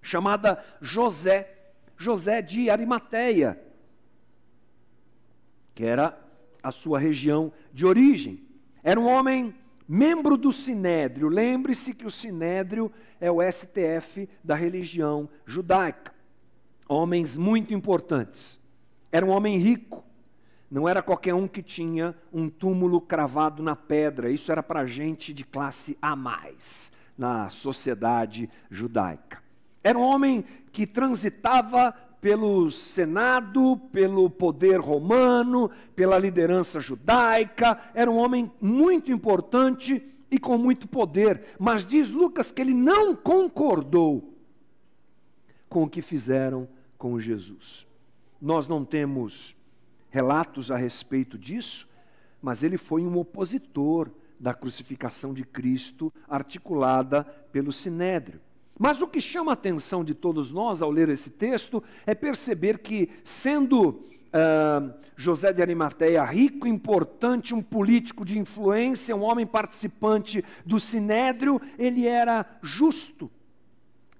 chamada 0.00 0.64
José, 0.80 1.74
José 1.94 2.40
de 2.40 2.70
Arimateia, 2.70 3.62
que 5.74 5.84
era 5.84 6.18
a 6.62 6.72
sua 6.72 6.98
região 6.98 7.52
de 7.70 7.84
origem. 7.84 8.42
Era 8.82 8.98
um 8.98 9.06
homem 9.06 9.54
membro 9.86 10.38
do 10.38 10.50
Sinédrio. 10.50 11.28
Lembre-se 11.28 11.92
que 11.92 12.06
o 12.06 12.10
Sinédrio 12.10 12.90
é 13.20 13.30
o 13.30 13.42
STF 13.42 14.26
da 14.42 14.54
religião 14.54 15.28
judaica 15.44 16.13
homens 16.88 17.36
muito 17.36 17.72
importantes. 17.74 18.60
Era 19.10 19.24
um 19.24 19.30
homem 19.30 19.58
rico, 19.58 20.04
não 20.70 20.88
era 20.88 21.02
qualquer 21.02 21.34
um 21.34 21.46
que 21.46 21.62
tinha 21.62 22.14
um 22.32 22.48
túmulo 22.48 23.00
cravado 23.00 23.62
na 23.62 23.76
pedra, 23.76 24.30
isso 24.30 24.50
era 24.50 24.62
para 24.62 24.86
gente 24.86 25.32
de 25.32 25.44
classe 25.44 25.96
A 26.02 26.16
mais 26.16 26.92
na 27.16 27.48
sociedade 27.48 28.48
judaica. 28.70 29.42
Era 29.82 29.98
um 29.98 30.02
homem 30.02 30.44
que 30.72 30.86
transitava 30.86 31.94
pelo 32.20 32.70
Senado, 32.70 33.78
pelo 33.92 34.30
poder 34.30 34.80
romano, 34.80 35.70
pela 35.94 36.18
liderança 36.18 36.80
judaica, 36.80 37.78
era 37.92 38.10
um 38.10 38.16
homem 38.16 38.50
muito 38.60 39.12
importante 39.12 40.02
e 40.30 40.38
com 40.38 40.56
muito 40.56 40.88
poder, 40.88 41.54
mas 41.58 41.84
diz 41.84 42.10
Lucas 42.10 42.50
que 42.50 42.62
ele 42.62 42.74
não 42.74 43.14
concordou 43.14 44.33
com 45.74 45.82
o 45.82 45.90
que 45.90 46.00
fizeram 46.00 46.68
com 46.96 47.18
Jesus. 47.18 47.84
Nós 48.40 48.68
não 48.68 48.84
temos 48.84 49.56
relatos 50.08 50.70
a 50.70 50.76
respeito 50.76 51.36
disso, 51.36 51.88
mas 52.40 52.62
ele 52.62 52.78
foi 52.78 53.02
um 53.02 53.18
opositor 53.18 54.08
da 54.38 54.54
crucificação 54.54 55.34
de 55.34 55.42
Cristo 55.42 56.12
articulada 56.28 57.24
pelo 57.50 57.72
Sinédrio. 57.72 58.40
Mas 58.78 59.02
o 59.02 59.08
que 59.08 59.20
chama 59.20 59.50
a 59.50 59.54
atenção 59.54 60.04
de 60.04 60.14
todos 60.14 60.52
nós 60.52 60.80
ao 60.80 60.92
ler 60.92 61.08
esse 61.08 61.30
texto 61.30 61.82
é 62.06 62.14
perceber 62.14 62.78
que, 62.78 63.10
sendo 63.24 63.88
uh, 63.88 64.94
José 65.16 65.52
de 65.52 65.60
Arimateia 65.60 66.22
rico, 66.22 66.68
importante, 66.68 67.52
um 67.52 67.60
político 67.60 68.24
de 68.24 68.38
influência, 68.38 69.16
um 69.16 69.22
homem 69.22 69.44
participante 69.44 70.44
do 70.64 70.78
Sinédrio, 70.78 71.60
ele 71.76 72.06
era 72.06 72.46
justo. 72.62 73.28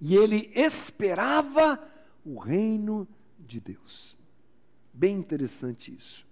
E 0.06 0.14
ele 0.14 0.52
esperava 0.54 1.82
o 2.26 2.38
reino 2.38 3.08
de 3.38 3.58
Deus. 3.58 4.18
Bem 4.92 5.16
interessante 5.16 5.96
isso. 5.98 6.26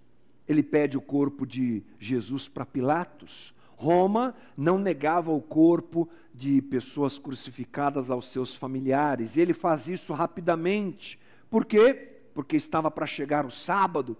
Ele 0.47 0.61
pede 0.61 0.95
o 0.95 1.01
corpo 1.01 1.43
de 1.43 1.81
Jesus 1.99 2.47
para 2.47 2.67
Pilatos. 2.67 3.51
Roma 3.75 4.35
não 4.55 4.77
negava 4.77 5.31
o 5.31 5.41
corpo 5.41 6.07
de 6.31 6.61
pessoas 6.61 7.17
crucificadas 7.17 8.11
aos 8.11 8.29
seus 8.29 8.53
familiares. 8.53 9.35
E 9.35 9.41
ele 9.41 9.55
faz 9.55 9.87
isso 9.87 10.13
rapidamente. 10.13 11.19
Por 11.49 11.65
quê? 11.65 11.95
Porque 12.35 12.55
estava 12.55 12.91
para 12.91 13.07
chegar 13.07 13.43
o 13.43 13.49
sábado 13.49 14.15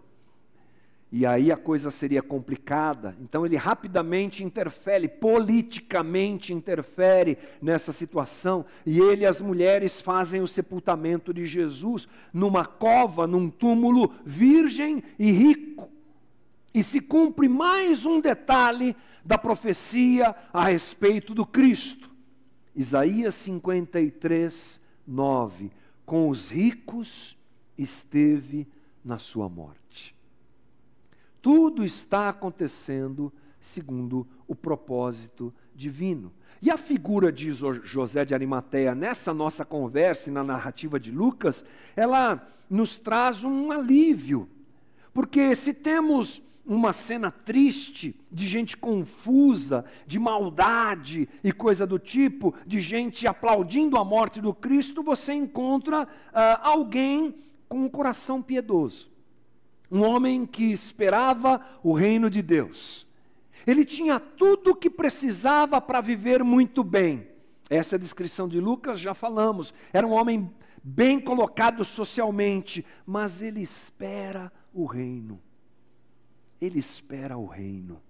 e 1.15 1.27
aí 1.27 1.51
a 1.51 1.55
coisa 1.55 1.91
seria 1.91 2.23
complicada. 2.23 3.15
Então 3.21 3.45
ele 3.45 3.55
rapidamente 3.55 4.43
interfere, 4.43 5.07
politicamente 5.07 6.51
interfere 6.51 7.37
nessa 7.61 7.93
situação. 7.93 8.65
E 8.83 8.97
ele 8.97 9.21
e 9.21 9.27
as 9.27 9.39
mulheres 9.39 10.01
fazem 10.01 10.41
o 10.41 10.47
sepultamento 10.47 11.31
de 11.31 11.45
Jesus 11.45 12.07
numa 12.33 12.65
cova, 12.65 13.27
num 13.27 13.47
túmulo 13.47 14.11
virgem 14.25 15.03
e 15.19 15.31
rico. 15.31 15.87
E 16.73 16.81
se 16.81 16.99
cumpre 16.99 17.47
mais 17.47 18.07
um 18.07 18.19
detalhe 18.19 18.95
da 19.23 19.37
profecia 19.37 20.35
a 20.51 20.63
respeito 20.63 21.35
do 21.35 21.45
Cristo. 21.45 22.09
Isaías 22.75 23.35
53, 23.35 24.81
9. 25.05 25.69
Com 26.07 26.27
os 26.27 26.49
ricos 26.49 27.37
esteve 27.77 28.67
na 29.05 29.19
sua 29.19 29.47
morte. 29.47 29.83
Tudo 31.43 31.83
está 31.83 32.29
acontecendo 32.29 33.31
segundo 33.59 34.25
o 34.47 34.55
propósito 34.55 35.53
divino. 35.75 36.31
E 36.61 36.71
a 36.71 36.77
figura 36.77 37.33
de 37.33 37.51
José 37.51 38.23
de 38.23 38.33
Arimateia 38.33 38.95
nessa 38.95 39.33
nossa 39.33 39.65
conversa 39.65 40.29
e 40.29 40.33
na 40.33 40.41
narrativa 40.41 40.97
de 40.97 41.11
Lucas, 41.11 41.65
ela 41.97 42.47
nos 42.69 42.97
traz 42.97 43.43
um 43.43 43.73
alívio. 43.73 44.47
Porque 45.13 45.53
se 45.53 45.73
temos 45.73 46.41
uma 46.65 46.93
cena 46.93 47.29
triste, 47.29 48.15
de 48.31 48.47
gente 48.47 48.77
confusa, 48.77 49.83
de 50.07 50.17
maldade 50.17 51.27
e 51.43 51.51
coisa 51.51 51.85
do 51.85 51.99
tipo, 51.99 52.55
de 52.65 52.79
gente 52.79 53.27
aplaudindo 53.27 53.97
a 53.97 54.05
morte 54.05 54.39
do 54.39 54.53
Cristo, 54.53 55.03
você 55.03 55.33
encontra 55.33 56.03
uh, 56.03 56.07
alguém 56.61 57.35
com 57.67 57.83
um 57.83 57.89
coração 57.89 58.41
piedoso 58.41 59.11
um 59.93 60.01
homem 60.03 60.43
que 60.43 60.71
esperava 60.71 61.61
o 61.83 61.93
reino 61.93 62.27
de 62.27 62.41
Deus. 62.41 63.05
Ele 63.65 63.85
tinha 63.85 64.19
tudo 64.19 64.71
o 64.71 64.75
que 64.75 64.89
precisava 64.89 65.79
para 65.79 66.01
viver 66.01 66.43
muito 66.43 66.83
bem. 66.83 67.27
Essa 67.69 67.95
é 67.95 67.97
a 67.97 67.99
descrição 67.99 68.47
de 68.47 68.59
Lucas, 68.59 68.99
já 68.99 69.13
falamos. 69.13 69.71
Era 69.93 70.07
um 70.07 70.11
homem 70.11 70.51
bem 70.83 71.19
colocado 71.19 71.85
socialmente, 71.85 72.83
mas 73.05 73.39
ele 73.39 73.61
espera 73.61 74.51
o 74.73 74.85
reino. 74.85 75.39
Ele 76.59 76.79
espera 76.79 77.37
o 77.37 77.45
reino. 77.45 78.01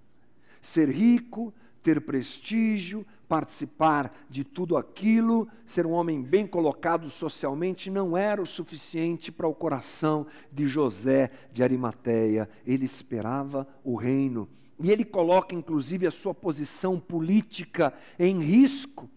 Ser 0.62 0.90
rico, 0.90 1.54
ter 1.84 2.00
prestígio, 2.02 3.06
participar 3.28 4.16
de 4.30 4.44
tudo 4.44 4.78
aquilo, 4.78 5.48
ser 5.66 5.86
um 5.86 5.92
homem 5.92 6.24
bem 6.24 6.48
colocado 6.48 7.10
socialmente, 7.10 7.92
não 7.92 8.18
era 8.18 8.42
o 8.42 8.46
suficiente 8.46 9.32
para 9.32 9.48
o 9.48 9.54
coração 9.54 10.26
de 10.52 10.66
José 10.66 11.30
de 11.52 11.62
Arimateia. 11.62 12.50
Ele 12.66 12.86
esperava 12.86 13.68
o 13.84 13.96
reino. 13.96 14.48
E 14.80 14.90
ele 14.90 15.04
coloca, 15.04 15.54
inclusive, 15.54 16.08
a 16.08 16.12
sua 16.12 16.34
posição 16.34 17.00
política 17.00 17.94
em 18.18 18.40
risco 18.40 19.10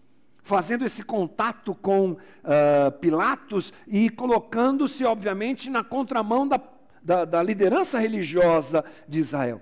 fazendo 0.43 0.85
esse 0.85 1.03
contato 1.03 1.75
com 1.75 2.11
uh, 2.11 2.91
Pilatos 3.01 3.73
e 3.85 4.09
colocando-se, 4.09 5.03
obviamente, 5.03 5.69
na 5.69 5.83
contramão 5.83 6.47
da, 6.47 6.57
da, 7.03 7.25
da 7.25 7.43
liderança 7.43 7.99
religiosa 7.99 8.85
de 9.09 9.19
Israel 9.19 9.61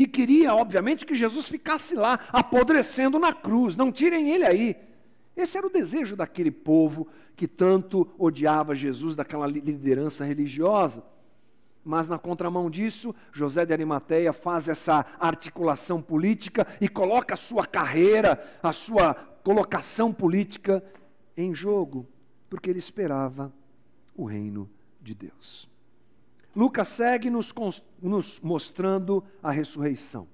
que 0.00 0.06
queria, 0.06 0.54
obviamente, 0.54 1.04
que 1.04 1.14
Jesus 1.14 1.46
ficasse 1.46 1.94
lá, 1.94 2.20
apodrecendo 2.32 3.18
na 3.18 3.34
cruz, 3.34 3.76
não 3.76 3.92
tirem 3.92 4.30
ele 4.30 4.46
aí. 4.46 4.76
Esse 5.36 5.58
era 5.58 5.66
o 5.66 5.70
desejo 5.70 6.16
daquele 6.16 6.50
povo 6.50 7.06
que 7.36 7.46
tanto 7.46 8.10
odiava 8.18 8.74
Jesus, 8.74 9.14
daquela 9.14 9.46
liderança 9.46 10.24
religiosa. 10.24 11.04
Mas 11.84 12.08
na 12.08 12.18
contramão 12.18 12.70
disso, 12.70 13.14
José 13.30 13.66
de 13.66 13.74
Arimateia 13.74 14.32
faz 14.32 14.70
essa 14.70 15.04
articulação 15.18 16.00
política 16.00 16.66
e 16.80 16.88
coloca 16.88 17.34
a 17.34 17.36
sua 17.36 17.66
carreira, 17.66 18.42
a 18.62 18.72
sua 18.72 19.12
colocação 19.44 20.14
política 20.14 20.82
em 21.36 21.54
jogo, 21.54 22.08
porque 22.48 22.70
ele 22.70 22.78
esperava 22.78 23.52
o 24.16 24.24
reino 24.24 24.66
de 24.98 25.14
Deus. 25.14 25.68
Lucas 26.54 26.88
segue 26.88 27.30
nos, 27.30 27.54
nos 28.02 28.40
mostrando 28.40 29.22
a 29.42 29.52
ressurreição. 29.52 30.26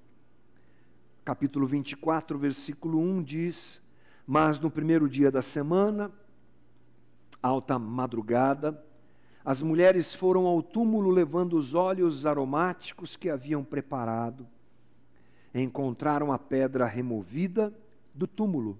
Capítulo 1.23 1.67
24, 1.67 2.39
versículo 2.39 2.99
1 2.99 3.21
diz: 3.21 3.81
Mas 4.25 4.59
no 4.59 4.71
primeiro 4.71 5.07
dia 5.07 5.29
da 5.29 5.43
semana, 5.43 6.11
alta 7.41 7.77
madrugada, 7.77 8.83
as 9.45 9.61
mulheres 9.61 10.15
foram 10.15 10.45
ao 10.47 10.63
túmulo 10.63 11.11
levando 11.11 11.53
os 11.55 11.75
óleos 11.75 12.25
aromáticos 12.25 13.15
que 13.15 13.29
haviam 13.29 13.63
preparado. 13.63 14.47
Encontraram 15.53 16.31
a 16.33 16.39
pedra 16.39 16.85
removida 16.85 17.73
do 18.13 18.25
túmulo, 18.25 18.77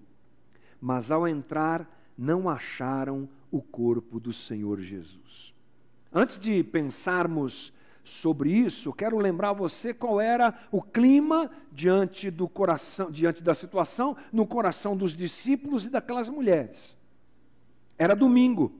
mas 0.82 1.12
ao 1.12 1.28
entrar 1.28 1.88
não 2.18 2.50
acharam 2.50 3.30
o 3.52 3.62
corpo 3.62 4.20
do 4.20 4.34
Senhor 4.34 4.82
Jesus. 4.82 5.57
Antes 6.14 6.40
de 6.40 6.64
pensarmos 6.64 7.74
sobre 8.04 8.52
isso, 8.52 8.94
quero 8.94 9.18
lembrar 9.18 9.54
você 9.54 9.94
qual 9.94 10.22
era 10.22 10.54
o 10.72 10.82
clima 10.82 11.52
diante 11.72 12.32
do 12.32 12.48
coração, 12.48 13.12
diante 13.12 13.44
da 13.44 13.54
situação 13.54 14.16
no 14.32 14.48
coração 14.48 14.96
dos 14.96 15.16
discípulos 15.16 15.86
e 15.86 15.90
daquelas 15.90 16.30
mulheres. 16.30 16.96
Era 17.98 18.16
domingo. 18.16 18.72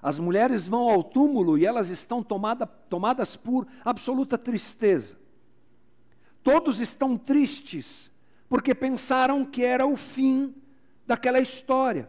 As 0.00 0.18
mulheres 0.18 0.68
vão 0.68 0.88
ao 0.88 1.02
túmulo 1.02 1.58
e 1.58 1.66
elas 1.66 1.88
estão 1.88 2.22
tomada, 2.22 2.66
tomadas 2.66 3.36
por 3.36 3.66
absoluta 3.84 4.38
tristeza. 4.38 5.18
Todos 6.42 6.78
estão 6.78 7.16
tristes 7.16 8.10
porque 8.48 8.74
pensaram 8.74 9.44
que 9.44 9.64
era 9.64 9.86
o 9.86 9.96
fim 9.96 10.54
daquela 11.06 11.40
história. 11.40 12.08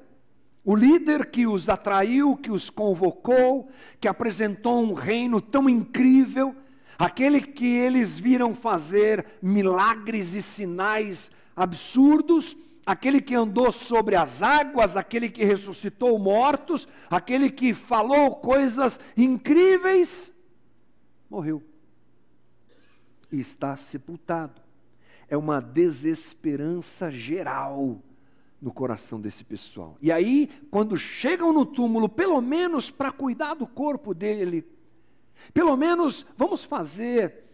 O 0.70 0.76
líder 0.76 1.32
que 1.32 1.48
os 1.48 1.68
atraiu, 1.68 2.38
que 2.38 2.52
os 2.52 2.70
convocou, 2.70 3.72
que 4.00 4.08
apresentou 4.08 4.84
um 4.84 4.94
reino 4.94 5.42
tão 5.42 5.68
incrível, 5.68 6.56
aquele 6.96 7.42
que 7.42 7.66
eles 7.66 8.20
viram 8.20 8.54
fazer 8.54 9.26
milagres 9.42 10.36
e 10.36 10.44
sinais 10.44 11.32
absurdos, 11.56 12.56
aquele 12.86 13.20
que 13.20 13.34
andou 13.34 13.72
sobre 13.72 14.16
as 14.16 14.44
águas, 14.44 14.96
aquele 14.96 15.28
que 15.28 15.44
ressuscitou 15.44 16.20
mortos, 16.20 16.88
aquele 17.10 17.50
que 17.50 17.74
falou 17.74 18.36
coisas 18.36 19.00
incríveis, 19.18 20.32
morreu 21.28 21.64
e 23.32 23.40
está 23.40 23.76
sepultado. 23.76 24.62
É 25.28 25.36
uma 25.36 25.60
desesperança 25.60 27.10
geral 27.10 28.04
no 28.62 28.74
coração 28.74 29.20
desse 29.20 29.44
pessoal. 29.44 29.98
E 30.02 30.12
aí, 30.12 30.50
quando 30.70 30.98
chegam 30.98 31.54
no 31.54 31.66
túmulo, 31.66 32.10
pelo 32.10 32.42
menos 32.42 32.92
para 32.92 33.12
cuidar 33.12 33.54
do 33.54 33.66
corpo 33.66 34.14
dele, 34.14 34.66
pelo 35.54 35.76
menos 35.78 36.26
vamos 36.38 36.64
fazer 36.64 37.46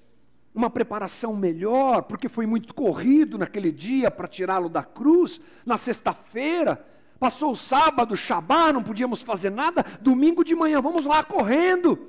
uma 0.54 0.70
preparação 0.70 1.36
melhor, 1.36 2.04
porque 2.04 2.30
foi 2.30 2.46
muito 2.46 2.74
corrido 2.74 3.38
naquele 3.38 3.72
dia 3.72 4.10
para 4.10 4.28
tirá-lo 4.28 4.70
da 4.70 4.84
cruz, 4.84 5.40
na 5.66 5.78
sexta-feira, 5.78 6.84
passou 7.20 7.52
o 7.52 7.56
sábado, 7.56 8.16
Shabá, 8.16 8.72
não 8.72 8.82
podíamos 8.82 9.22
fazer 9.22 9.50
nada, 9.50 9.86
domingo 10.02 10.44
de 10.44 10.56
manhã, 10.56 10.82
vamos 10.82 11.04
lá 11.04 11.24
correndo, 11.24 12.00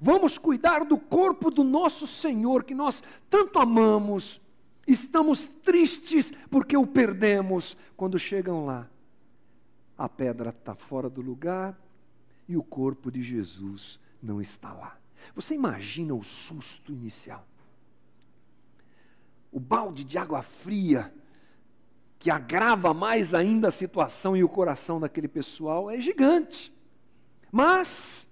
vamos 0.00 0.38
cuidar 0.38 0.84
do 0.84 0.96
corpo 0.96 1.50
do 1.50 1.62
nosso 1.62 2.06
Senhor, 2.06 2.64
que 2.64 2.74
nós 2.74 3.02
tanto 3.28 3.58
amamos, 3.58 4.40
Estamos 4.86 5.48
tristes 5.48 6.32
porque 6.50 6.76
o 6.76 6.86
perdemos. 6.86 7.76
Quando 7.96 8.18
chegam 8.18 8.66
lá, 8.66 8.88
a 9.96 10.08
pedra 10.08 10.50
está 10.50 10.74
fora 10.74 11.08
do 11.08 11.20
lugar 11.20 11.78
e 12.48 12.56
o 12.56 12.62
corpo 12.62 13.10
de 13.10 13.22
Jesus 13.22 13.98
não 14.22 14.40
está 14.40 14.72
lá. 14.72 14.98
Você 15.34 15.54
imagina 15.54 16.14
o 16.14 16.22
susto 16.22 16.92
inicial? 16.92 17.46
O 19.50 19.60
balde 19.60 20.04
de 20.04 20.18
água 20.18 20.42
fria 20.42 21.14
que 22.18 22.30
agrava 22.30 22.92
mais 22.92 23.32
ainda 23.32 23.68
a 23.68 23.72
situação 23.72 24.36
e 24.36 24.42
o 24.42 24.48
coração 24.48 24.98
daquele 24.98 25.28
pessoal 25.28 25.90
é 25.90 26.00
gigante. 26.00 26.72
Mas, 27.52 28.28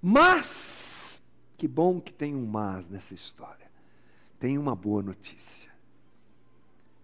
mas, 0.00 1.20
que 1.56 1.66
bom 1.66 2.00
que 2.00 2.12
tem 2.12 2.34
um 2.34 2.46
mas 2.46 2.88
nessa 2.88 3.14
história 3.14 3.71
tem 4.42 4.58
uma 4.58 4.74
boa 4.74 5.00
notícia. 5.00 5.70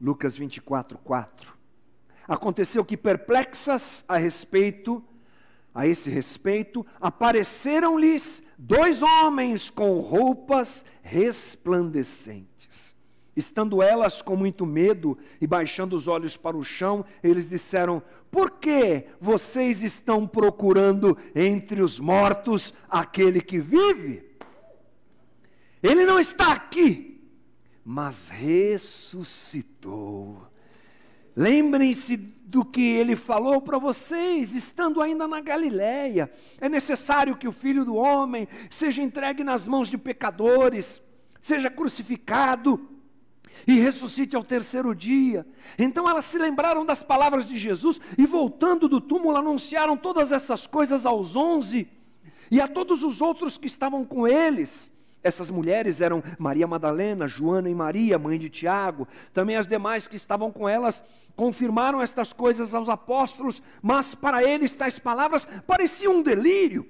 Lucas 0.00 0.36
24, 0.36 0.98
4. 0.98 1.56
Aconteceu 2.26 2.84
que 2.84 2.96
perplexas 2.96 4.04
a 4.08 4.16
respeito, 4.16 5.00
a 5.72 5.86
esse 5.86 6.10
respeito, 6.10 6.84
apareceram-lhes 7.00 8.42
dois 8.58 9.02
homens 9.02 9.70
com 9.70 10.00
roupas 10.00 10.84
resplandecentes. 11.00 12.92
Estando 13.36 13.80
elas 13.80 14.20
com 14.20 14.34
muito 14.34 14.66
medo 14.66 15.16
e 15.40 15.46
baixando 15.46 15.94
os 15.94 16.08
olhos 16.08 16.36
para 16.36 16.56
o 16.56 16.64
chão, 16.64 17.04
eles 17.22 17.48
disseram: 17.48 18.02
Por 18.32 18.50
que 18.50 19.04
vocês 19.20 19.84
estão 19.84 20.26
procurando 20.26 21.16
entre 21.36 21.82
os 21.82 22.00
mortos 22.00 22.74
aquele 22.90 23.40
que 23.40 23.60
vive? 23.60 24.28
Ele 25.80 26.04
não 26.04 26.18
está 26.18 26.52
aqui, 26.52 27.07
mas 27.90 28.28
ressuscitou. 28.28 29.56
Lembrem-se 31.34 32.18
do 32.18 32.62
que 32.62 32.82
ele 32.82 33.16
falou 33.16 33.62
para 33.62 33.78
vocês, 33.78 34.52
estando 34.52 35.00
ainda 35.00 35.26
na 35.26 35.40
Galiléia. 35.40 36.30
É 36.60 36.68
necessário 36.68 37.34
que 37.34 37.48
o 37.48 37.52
filho 37.52 37.86
do 37.86 37.94
homem 37.94 38.46
seja 38.68 39.00
entregue 39.02 39.42
nas 39.42 39.66
mãos 39.66 39.88
de 39.88 39.96
pecadores, 39.96 41.00
seja 41.40 41.70
crucificado 41.70 42.90
e 43.66 43.80
ressuscite 43.80 44.36
ao 44.36 44.44
terceiro 44.44 44.94
dia. 44.94 45.46
Então 45.78 46.06
elas 46.06 46.26
se 46.26 46.36
lembraram 46.36 46.84
das 46.84 47.02
palavras 47.02 47.48
de 47.48 47.56
Jesus 47.56 47.98
e, 48.18 48.26
voltando 48.26 48.86
do 48.86 49.00
túmulo, 49.00 49.38
anunciaram 49.38 49.96
todas 49.96 50.30
essas 50.30 50.66
coisas 50.66 51.06
aos 51.06 51.36
onze 51.36 51.88
e 52.50 52.60
a 52.60 52.68
todos 52.68 53.02
os 53.02 53.22
outros 53.22 53.56
que 53.56 53.66
estavam 53.66 54.04
com 54.04 54.28
eles. 54.28 54.90
Essas 55.22 55.50
mulheres 55.50 56.00
eram 56.00 56.22
Maria 56.38 56.66
Madalena, 56.66 57.26
Joana 57.26 57.68
e 57.68 57.74
Maria, 57.74 58.18
mãe 58.18 58.38
de 58.38 58.48
Tiago. 58.48 59.06
Também 59.32 59.56
as 59.56 59.66
demais 59.66 60.06
que 60.06 60.16
estavam 60.16 60.50
com 60.50 60.68
elas 60.68 61.02
confirmaram 61.34 62.02
estas 62.02 62.32
coisas 62.32 62.74
aos 62.74 62.88
apóstolos, 62.88 63.62
mas 63.80 64.14
para 64.14 64.42
eles 64.42 64.74
tais 64.74 64.98
palavras 64.98 65.46
pareciam 65.66 66.16
um 66.16 66.22
delírio. 66.22 66.86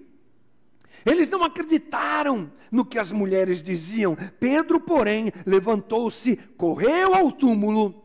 Eles 1.05 1.31
não 1.31 1.43
acreditaram 1.43 2.51
no 2.71 2.85
que 2.85 2.99
as 2.99 3.13
mulheres 3.13 3.63
diziam. 3.63 4.17
Pedro, 4.39 4.81
porém, 4.81 5.31
levantou-se, 5.47 6.37
correu 6.57 7.15
ao 7.15 7.31
túmulo 7.31 8.05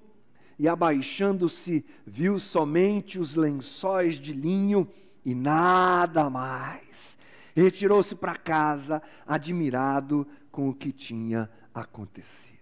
e, 0.60 0.68
abaixando-se, 0.68 1.84
viu 2.06 2.38
somente 2.40 3.20
os 3.20 3.36
lençóis 3.36 4.20
de 4.20 4.32
linho 4.32 4.88
e 5.26 5.34
nada 5.34 6.30
mais 6.30 7.13
retirou-se 7.56 8.16
para 8.16 8.36
casa, 8.36 9.02
admirado 9.26 10.28
com 10.52 10.70
o 10.70 10.74
que 10.74 10.92
tinha 10.92 11.50
acontecido. 11.74 12.54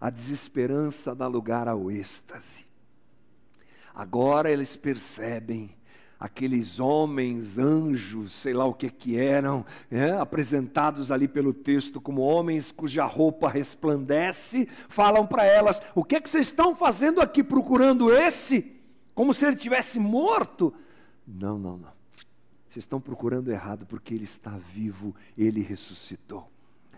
a 0.00 0.10
desesperança 0.10 1.14
dá 1.14 1.26
lugar 1.26 1.68
ao 1.68 1.90
êxtase. 1.90 2.64
Agora 3.94 4.50
eles 4.50 4.76
percebem 4.76 5.74
aqueles 6.18 6.78
homens, 6.80 7.58
anjos, 7.58 8.32
sei 8.32 8.52
lá 8.52 8.64
o 8.64 8.74
que 8.74 8.90
que 8.90 9.18
eram, 9.18 9.64
é, 9.90 10.12
apresentados 10.12 11.10
ali 11.10 11.26
pelo 11.26 11.52
texto 11.52 12.00
como 12.00 12.22
homens 12.22 12.72
cuja 12.72 13.04
roupa 13.04 13.48
resplandece, 13.48 14.68
falam 14.88 15.26
para 15.26 15.44
elas: 15.44 15.80
o 15.94 16.04
que 16.04 16.16
é 16.16 16.20
que 16.20 16.28
vocês 16.28 16.46
estão 16.46 16.76
fazendo 16.76 17.20
aqui 17.20 17.42
procurando 17.42 18.12
esse? 18.12 18.72
Como 19.14 19.32
se 19.32 19.46
ele 19.46 19.56
tivesse 19.56 19.98
morto? 19.98 20.74
Não, 21.26 21.58
não, 21.58 21.78
não. 21.78 21.95
Vocês 22.76 22.84
estão 22.84 23.00
procurando 23.00 23.50
errado 23.50 23.86
porque 23.86 24.12
ele 24.12 24.24
está 24.24 24.50
vivo, 24.50 25.14
ele 25.38 25.62
ressuscitou 25.62 26.46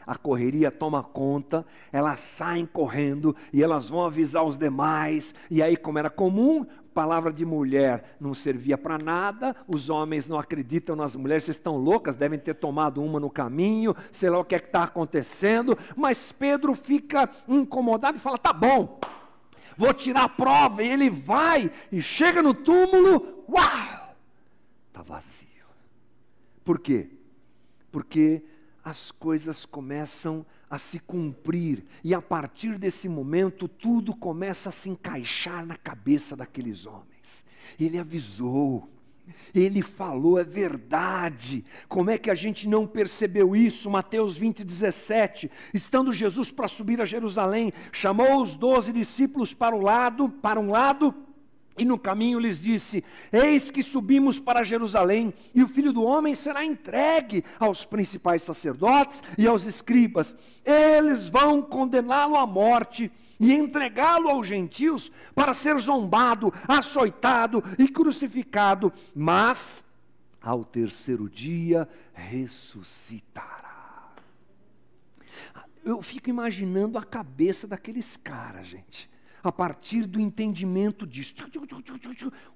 a 0.08 0.16
correria 0.16 0.70
toma 0.70 1.02
conta, 1.02 1.66
elas 1.92 2.20
saem 2.20 2.64
correndo 2.64 3.36
e 3.52 3.62
elas 3.62 3.90
vão 3.90 4.06
avisar 4.06 4.42
os 4.42 4.56
demais. 4.56 5.34
E 5.50 5.62
aí, 5.62 5.76
como 5.76 5.98
era 5.98 6.08
comum, 6.08 6.64
palavra 6.94 7.30
de 7.30 7.44
mulher 7.44 8.16
não 8.18 8.32
servia 8.32 8.78
para 8.78 8.96
nada, 8.96 9.54
os 9.68 9.90
homens 9.90 10.26
não 10.26 10.38
acreditam 10.38 10.96
nas 10.96 11.14
mulheres, 11.14 11.44
vocês 11.44 11.58
estão 11.58 11.76
loucas, 11.76 12.16
devem 12.16 12.38
ter 12.38 12.54
tomado 12.54 13.04
uma 13.04 13.20
no 13.20 13.28
caminho, 13.28 13.94
sei 14.10 14.30
lá 14.30 14.38
o 14.38 14.44
que 14.46 14.54
é 14.54 14.58
está 14.58 14.84
acontecendo. 14.84 15.76
Mas 15.94 16.32
Pedro 16.32 16.74
fica 16.74 17.28
incomodado 17.46 18.16
e 18.16 18.20
fala: 18.20 18.38
tá 18.38 18.54
bom, 18.54 18.98
vou 19.76 19.92
tirar 19.92 20.24
a 20.24 20.28
prova. 20.30 20.82
E 20.82 20.88
ele 20.88 21.10
vai 21.10 21.70
e 21.92 22.00
chega 22.00 22.42
no 22.42 22.54
túmulo, 22.54 23.44
uau, 23.46 24.16
está 24.88 25.02
vazio. 25.02 25.47
Por 26.68 26.78
quê? 26.78 27.08
Porque 27.90 28.42
as 28.84 29.10
coisas 29.10 29.64
começam 29.64 30.44
a 30.68 30.76
se 30.76 30.98
cumprir, 30.98 31.82
e 32.04 32.12
a 32.12 32.20
partir 32.20 32.76
desse 32.76 33.08
momento 33.08 33.66
tudo 33.66 34.14
começa 34.14 34.68
a 34.68 34.72
se 34.72 34.90
encaixar 34.90 35.64
na 35.64 35.78
cabeça 35.78 36.36
daqueles 36.36 36.84
homens. 36.84 37.42
Ele 37.80 37.96
avisou, 37.96 38.86
ele 39.54 39.80
falou, 39.80 40.38
é 40.38 40.44
verdade. 40.44 41.64
Como 41.88 42.10
é 42.10 42.18
que 42.18 42.30
a 42.30 42.34
gente 42.34 42.68
não 42.68 42.86
percebeu 42.86 43.56
isso? 43.56 43.88
Mateus 43.88 44.36
20, 44.36 44.62
17. 44.62 45.50
Estando 45.72 46.12
Jesus 46.12 46.50
para 46.50 46.68
subir 46.68 47.00
a 47.00 47.06
Jerusalém, 47.06 47.72
chamou 47.92 48.42
os 48.42 48.56
doze 48.56 48.92
discípulos 48.92 49.54
para 49.54 49.74
o 49.74 49.80
lado, 49.80 50.28
para 50.28 50.60
um 50.60 50.68
lado, 50.68 51.14
e 51.78 51.84
no 51.84 51.98
caminho 51.98 52.38
lhes 52.38 52.60
disse: 52.60 53.04
Eis 53.32 53.70
que 53.70 53.82
subimos 53.82 54.38
para 54.40 54.64
Jerusalém, 54.64 55.32
e 55.54 55.62
o 55.62 55.68
filho 55.68 55.92
do 55.92 56.02
homem 56.02 56.34
será 56.34 56.64
entregue 56.64 57.44
aos 57.58 57.84
principais 57.84 58.42
sacerdotes 58.42 59.22
e 59.38 59.46
aos 59.46 59.64
escribas. 59.64 60.34
Eles 60.64 61.28
vão 61.28 61.62
condená-lo 61.62 62.36
à 62.36 62.46
morte 62.46 63.10
e 63.38 63.52
entregá-lo 63.52 64.28
aos 64.28 64.46
gentios 64.46 65.10
para 65.34 65.54
ser 65.54 65.78
zombado, 65.78 66.52
açoitado 66.66 67.62
e 67.78 67.88
crucificado, 67.88 68.92
mas 69.14 69.84
ao 70.42 70.64
terceiro 70.64 71.28
dia 71.28 71.88
ressuscitará. 72.12 73.68
Eu 75.84 76.02
fico 76.02 76.28
imaginando 76.28 76.98
a 76.98 77.04
cabeça 77.04 77.66
daqueles 77.66 78.16
caras, 78.16 78.66
gente 78.66 79.08
a 79.42 79.52
partir 79.52 80.06
do 80.06 80.20
entendimento 80.20 81.06
disso. 81.06 81.34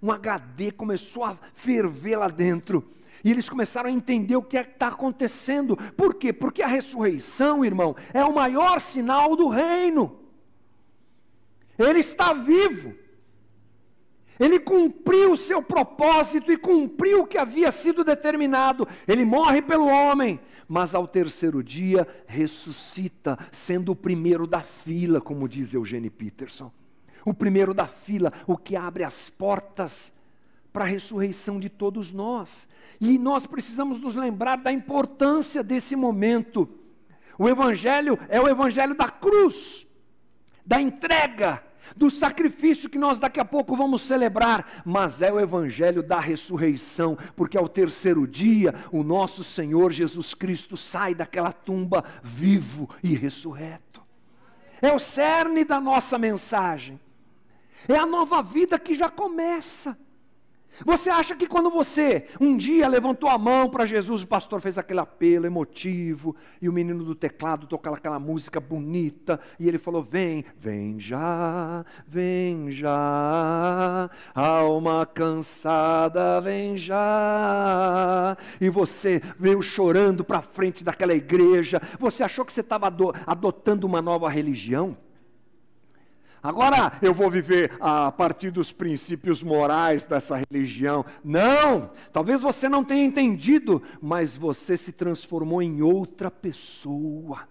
Um 0.02 0.10
HD 0.10 0.72
começou 0.72 1.24
a 1.24 1.38
ferver 1.54 2.16
lá 2.16 2.28
dentro. 2.28 2.90
E 3.24 3.30
eles 3.30 3.48
começaram 3.48 3.88
a 3.88 3.92
entender 3.92 4.36
o 4.36 4.42
que 4.42 4.56
é 4.56 4.62
está 4.62 4.88
acontecendo. 4.88 5.76
Por 5.76 6.14
quê? 6.14 6.32
Porque 6.32 6.62
a 6.62 6.66
ressurreição, 6.66 7.64
irmão, 7.64 7.94
é 8.12 8.24
o 8.24 8.34
maior 8.34 8.80
sinal 8.80 9.36
do 9.36 9.48
reino. 9.48 10.18
Ele 11.78 12.00
está 12.00 12.32
vivo. 12.32 13.01
Ele 14.38 14.58
cumpriu 14.58 15.32
o 15.32 15.36
seu 15.36 15.62
propósito 15.62 16.50
e 16.50 16.56
cumpriu 16.56 17.22
o 17.22 17.26
que 17.26 17.38
havia 17.38 17.70
sido 17.70 18.02
determinado. 18.02 18.86
Ele 19.06 19.24
morre 19.24 19.62
pelo 19.62 19.86
homem, 19.86 20.40
mas 20.66 20.94
ao 20.94 21.06
terceiro 21.06 21.62
dia 21.62 22.06
ressuscita, 22.26 23.38
sendo 23.52 23.92
o 23.92 23.96
primeiro 23.96 24.46
da 24.46 24.60
fila, 24.60 25.20
como 25.20 25.48
diz 25.48 25.74
Eugênio 25.74 26.10
Peterson. 26.10 26.72
O 27.24 27.32
primeiro 27.32 27.72
da 27.72 27.86
fila, 27.86 28.32
o 28.46 28.56
que 28.56 28.74
abre 28.74 29.04
as 29.04 29.30
portas 29.30 30.12
para 30.72 30.84
a 30.84 30.88
ressurreição 30.88 31.60
de 31.60 31.68
todos 31.68 32.12
nós. 32.12 32.66
E 33.00 33.18
nós 33.18 33.46
precisamos 33.46 33.98
nos 33.98 34.14
lembrar 34.14 34.56
da 34.56 34.72
importância 34.72 35.62
desse 35.62 35.94
momento. 35.94 36.68
O 37.38 37.48
Evangelho 37.48 38.18
é 38.28 38.40
o 38.40 38.48
Evangelho 38.48 38.94
da 38.94 39.08
cruz, 39.08 39.86
da 40.64 40.80
entrega 40.80 41.62
do 41.96 42.10
sacrifício 42.10 42.88
que 42.88 42.98
nós 42.98 43.18
daqui 43.18 43.40
a 43.40 43.44
pouco 43.44 43.76
vamos 43.76 44.02
celebrar, 44.02 44.82
mas 44.84 45.22
é 45.22 45.32
o 45.32 45.40
evangelho 45.40 46.02
da 46.02 46.20
ressurreição, 46.20 47.16
porque 47.36 47.56
ao 47.56 47.68
terceiro 47.68 48.26
dia 48.26 48.74
o 48.90 49.02
nosso 49.02 49.42
Senhor 49.44 49.92
Jesus 49.92 50.34
Cristo 50.34 50.76
sai 50.76 51.14
daquela 51.14 51.52
tumba 51.52 52.04
vivo 52.22 52.88
e 53.02 53.14
ressurreto. 53.14 54.02
É 54.80 54.92
o 54.92 54.98
cerne 54.98 55.64
da 55.64 55.80
nossa 55.80 56.18
mensagem. 56.18 57.00
É 57.88 57.96
a 57.96 58.06
nova 58.06 58.42
vida 58.42 58.78
que 58.78 58.94
já 58.94 59.08
começa. 59.08 59.96
Você 60.84 61.10
acha 61.10 61.36
que 61.36 61.46
quando 61.46 61.70
você 61.70 62.26
um 62.40 62.56
dia 62.56 62.88
levantou 62.88 63.28
a 63.28 63.36
mão 63.36 63.68
para 63.68 63.86
Jesus, 63.86 64.22
o 64.22 64.26
pastor 64.26 64.60
fez 64.60 64.78
aquele 64.78 65.00
apelo 65.00 65.46
emotivo, 65.46 66.34
e 66.60 66.68
o 66.68 66.72
menino 66.72 67.04
do 67.04 67.14
teclado 67.14 67.66
tocou 67.66 67.92
aquela 67.92 68.18
música 68.18 68.58
bonita, 68.58 69.38
e 69.58 69.68
ele 69.68 69.78
falou: 69.78 70.02
Vem, 70.02 70.44
vem 70.56 70.98
já, 70.98 71.84
vem 72.06 72.70
já, 72.70 74.10
alma 74.34 75.04
cansada, 75.06 76.40
vem 76.40 76.76
já. 76.76 78.36
E 78.60 78.70
você 78.70 79.20
veio 79.38 79.60
chorando 79.60 80.24
para 80.24 80.42
frente 80.42 80.82
daquela 80.82 81.14
igreja, 81.14 81.80
você 81.98 82.24
achou 82.24 82.44
que 82.44 82.52
você 82.52 82.60
estava 82.60 82.92
adotando 83.26 83.86
uma 83.86 84.00
nova 84.00 84.28
religião? 84.28 84.96
Agora 86.42 86.94
eu 87.00 87.14
vou 87.14 87.30
viver 87.30 87.72
a 87.80 88.10
partir 88.10 88.50
dos 88.50 88.72
princípios 88.72 89.42
morais 89.42 90.04
dessa 90.04 90.36
religião. 90.36 91.04
Não! 91.22 91.90
Talvez 92.12 92.42
você 92.42 92.68
não 92.68 92.82
tenha 92.82 93.04
entendido, 93.04 93.80
mas 94.00 94.36
você 94.36 94.76
se 94.76 94.90
transformou 94.90 95.62
em 95.62 95.82
outra 95.82 96.32
pessoa. 96.32 97.46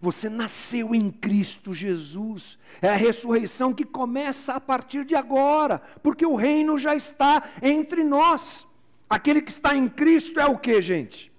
Você 0.00 0.28
nasceu 0.28 0.94
em 0.94 1.10
Cristo 1.10 1.74
Jesus. 1.74 2.56
É 2.80 2.88
a 2.88 2.94
ressurreição 2.94 3.74
que 3.74 3.84
começa 3.84 4.54
a 4.54 4.60
partir 4.60 5.04
de 5.04 5.16
agora, 5.16 5.82
porque 6.00 6.24
o 6.24 6.36
reino 6.36 6.78
já 6.78 6.94
está 6.94 7.42
entre 7.60 8.04
nós. 8.04 8.64
Aquele 9.10 9.42
que 9.42 9.50
está 9.50 9.74
em 9.74 9.88
Cristo 9.88 10.38
é 10.38 10.46
o 10.46 10.56
que, 10.56 10.80
gente? 10.80 11.32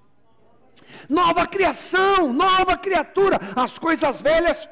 Nova 1.08 1.46
criação, 1.46 2.34
nova 2.34 2.76
criatura. 2.76 3.40
As 3.56 3.80
coisas 3.80 4.20
velhas 4.20 4.68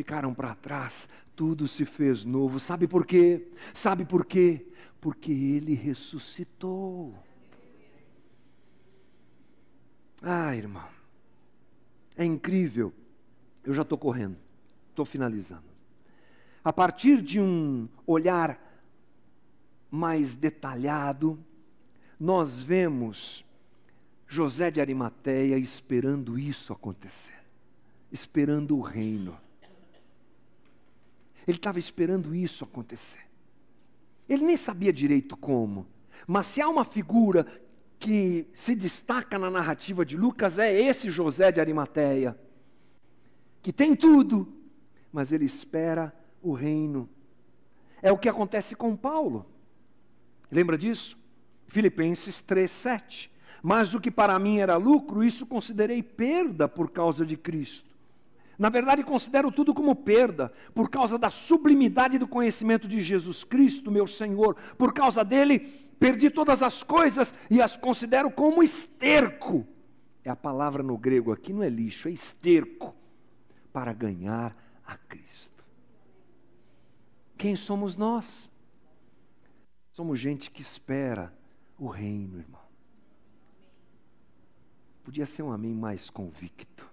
ficaram 0.00 0.32
para 0.32 0.54
trás, 0.54 1.06
tudo 1.36 1.68
se 1.68 1.84
fez 1.84 2.24
novo. 2.24 2.58
Sabe 2.58 2.88
por 2.88 3.04
quê? 3.04 3.46
Sabe 3.74 4.06
por 4.06 4.24
quê? 4.24 4.66
Porque 4.98 5.30
ele 5.30 5.74
ressuscitou. 5.74 7.14
Ah, 10.22 10.56
irmão, 10.56 10.88
é 12.16 12.24
incrível. 12.24 12.94
Eu 13.62 13.74
já 13.74 13.82
estou 13.82 13.98
correndo, 13.98 14.38
estou 14.88 15.04
finalizando. 15.04 15.68
A 16.64 16.72
partir 16.72 17.20
de 17.20 17.38
um 17.38 17.86
olhar 18.06 18.58
mais 19.90 20.34
detalhado, 20.34 21.38
nós 22.18 22.62
vemos 22.62 23.44
José 24.26 24.70
de 24.70 24.80
Arimateia 24.80 25.58
esperando 25.58 26.38
isso 26.38 26.72
acontecer, 26.72 27.38
esperando 28.10 28.78
o 28.78 28.80
reino. 28.80 29.36
Ele 31.50 31.58
estava 31.58 31.78
esperando 31.78 32.34
isso 32.34 32.62
acontecer. 32.62 33.26
Ele 34.28 34.44
nem 34.44 34.56
sabia 34.56 34.92
direito 34.92 35.36
como, 35.36 35.86
mas 36.26 36.46
se 36.46 36.60
há 36.60 36.68
uma 36.68 36.84
figura 36.84 37.44
que 37.98 38.46
se 38.54 38.74
destaca 38.76 39.36
na 39.36 39.50
narrativa 39.50 40.04
de 40.04 40.16
Lucas, 40.16 40.58
é 40.58 40.72
esse 40.72 41.10
José 41.10 41.50
de 41.50 41.60
Arimateia, 41.60 42.38
que 43.60 43.72
tem 43.72 43.96
tudo, 43.96 44.50
mas 45.12 45.32
ele 45.32 45.44
espera 45.44 46.14
o 46.40 46.52
reino. 46.52 47.10
É 48.00 48.12
o 48.12 48.16
que 48.16 48.28
acontece 48.28 48.76
com 48.76 48.96
Paulo. 48.96 49.44
Lembra 50.50 50.78
disso? 50.78 51.18
Filipenses 51.66 52.40
3:7. 52.40 53.28
Mas 53.60 53.92
o 53.92 54.00
que 54.00 54.10
para 54.10 54.38
mim 54.38 54.58
era 54.58 54.76
lucro, 54.76 55.24
isso 55.24 55.44
considerei 55.44 56.02
perda 56.02 56.68
por 56.68 56.90
causa 56.90 57.26
de 57.26 57.36
Cristo. 57.36 57.89
Na 58.60 58.68
verdade, 58.68 59.02
considero 59.02 59.50
tudo 59.50 59.72
como 59.72 59.96
perda, 59.96 60.52
por 60.74 60.90
causa 60.90 61.18
da 61.18 61.30
sublimidade 61.30 62.18
do 62.18 62.28
conhecimento 62.28 62.86
de 62.86 63.00
Jesus 63.00 63.42
Cristo, 63.42 63.90
meu 63.90 64.06
Senhor. 64.06 64.54
Por 64.76 64.92
causa 64.92 65.24
dele, 65.24 65.60
perdi 65.98 66.28
todas 66.28 66.62
as 66.62 66.82
coisas 66.82 67.32
e 67.50 67.62
as 67.62 67.78
considero 67.78 68.30
como 68.30 68.62
esterco. 68.62 69.66
É 70.22 70.28
a 70.28 70.36
palavra 70.36 70.82
no 70.82 70.98
grego 70.98 71.32
aqui, 71.32 71.54
não 71.54 71.62
é 71.62 71.70
lixo, 71.70 72.06
é 72.06 72.10
esterco. 72.10 72.94
Para 73.72 73.94
ganhar 73.94 74.54
a 74.84 74.94
Cristo. 74.94 75.64
Quem 77.38 77.56
somos 77.56 77.96
nós? 77.96 78.50
Somos 79.92 80.20
gente 80.20 80.50
que 80.50 80.60
espera 80.60 81.32
o 81.78 81.88
reino, 81.88 82.38
irmão. 82.38 82.60
Podia 85.02 85.24
ser 85.24 85.44
um 85.44 85.50
amém 85.50 85.74
mais 85.74 86.10
convicto. 86.10 86.89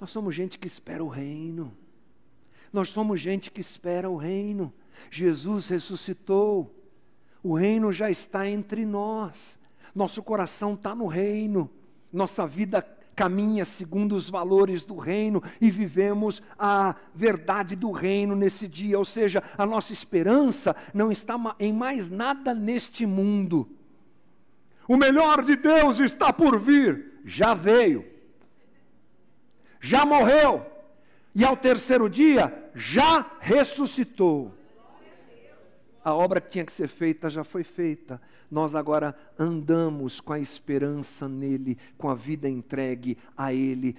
Nós 0.00 0.10
somos 0.10 0.34
gente 0.34 0.58
que 0.58 0.66
espera 0.66 1.04
o 1.04 1.08
reino. 1.08 1.76
Nós 2.72 2.88
somos 2.88 3.20
gente 3.20 3.50
que 3.50 3.60
espera 3.60 4.08
o 4.08 4.16
reino. 4.16 4.72
Jesus 5.10 5.68
ressuscitou. 5.68 6.74
O 7.42 7.54
reino 7.54 7.92
já 7.92 8.10
está 8.10 8.48
entre 8.48 8.86
nós. 8.86 9.58
Nosso 9.94 10.22
coração 10.22 10.72
está 10.74 10.94
no 10.94 11.06
reino. 11.06 11.70
Nossa 12.10 12.46
vida 12.46 12.80
caminha 13.14 13.66
segundo 13.66 14.14
os 14.14 14.30
valores 14.30 14.82
do 14.82 14.96
reino 14.96 15.42
e 15.60 15.70
vivemos 15.70 16.40
a 16.58 16.94
verdade 17.14 17.76
do 17.76 17.90
reino 17.90 18.34
nesse 18.34 18.66
dia. 18.66 18.98
Ou 18.98 19.04
seja, 19.04 19.42
a 19.58 19.66
nossa 19.66 19.92
esperança 19.92 20.74
não 20.94 21.12
está 21.12 21.36
em 21.58 21.74
mais 21.74 22.08
nada 22.08 22.54
neste 22.54 23.04
mundo. 23.04 23.68
O 24.88 24.96
melhor 24.96 25.44
de 25.44 25.56
Deus 25.56 26.00
está 26.00 26.32
por 26.32 26.58
vir. 26.58 27.20
Já 27.24 27.52
veio. 27.52 28.09
Já 29.80 30.04
morreu. 30.04 30.64
E 31.34 31.44
ao 31.44 31.56
terceiro 31.56 32.08
dia, 32.08 32.70
já 32.74 33.38
ressuscitou. 33.40 34.52
A 36.04 36.14
obra 36.14 36.40
que 36.40 36.50
tinha 36.50 36.64
que 36.64 36.72
ser 36.72 36.88
feita 36.88 37.28
já 37.30 37.44
foi 37.44 37.62
feita. 37.62 38.20
Nós 38.50 38.74
agora 38.74 39.14
andamos 39.38 40.20
com 40.20 40.32
a 40.32 40.40
esperança 40.40 41.28
nele, 41.28 41.78
com 41.96 42.08
a 42.08 42.14
vida 42.14 42.48
entregue 42.48 43.16
a 43.36 43.54
ele, 43.54 43.96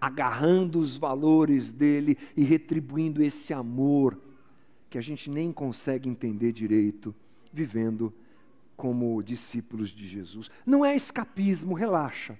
agarrando 0.00 0.80
os 0.80 0.96
valores 0.96 1.70
dele 1.70 2.18
e 2.36 2.42
retribuindo 2.42 3.22
esse 3.22 3.54
amor 3.54 4.18
que 4.90 4.98
a 4.98 5.02
gente 5.02 5.30
nem 5.30 5.52
consegue 5.52 6.08
entender 6.08 6.50
direito, 6.50 7.14
vivendo 7.52 8.12
como 8.76 9.22
discípulos 9.22 9.90
de 9.90 10.08
Jesus. 10.08 10.50
Não 10.66 10.84
é 10.84 10.96
escapismo, 10.96 11.74
relaxa. 11.74 12.36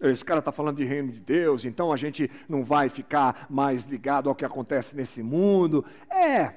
Esse 0.00 0.24
cara 0.24 0.38
está 0.38 0.50
falando 0.50 0.78
de 0.78 0.84
reino 0.84 1.12
de 1.12 1.20
Deus, 1.20 1.64
então 1.64 1.92
a 1.92 1.96
gente 1.96 2.30
não 2.48 2.64
vai 2.64 2.88
ficar 2.88 3.46
mais 3.50 3.84
ligado 3.84 4.28
ao 4.28 4.34
que 4.34 4.44
acontece 4.44 4.96
nesse 4.96 5.22
mundo. 5.22 5.84
É, 6.08 6.54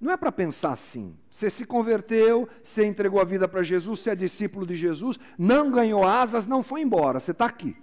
não 0.00 0.12
é 0.12 0.16
para 0.16 0.32
pensar 0.32 0.72
assim. 0.72 1.16
Você 1.30 1.50
se 1.50 1.64
converteu, 1.64 2.48
você 2.62 2.86
entregou 2.86 3.20
a 3.20 3.24
vida 3.24 3.46
para 3.46 3.62
Jesus, 3.62 4.00
você 4.00 4.10
é 4.10 4.14
discípulo 4.14 4.66
de 4.66 4.74
Jesus, 4.74 5.18
não 5.38 5.70
ganhou 5.70 6.06
asas, 6.06 6.46
não 6.46 6.62
foi 6.62 6.80
embora, 6.82 7.20
você 7.20 7.30
está 7.30 7.46
aqui. 7.46 7.76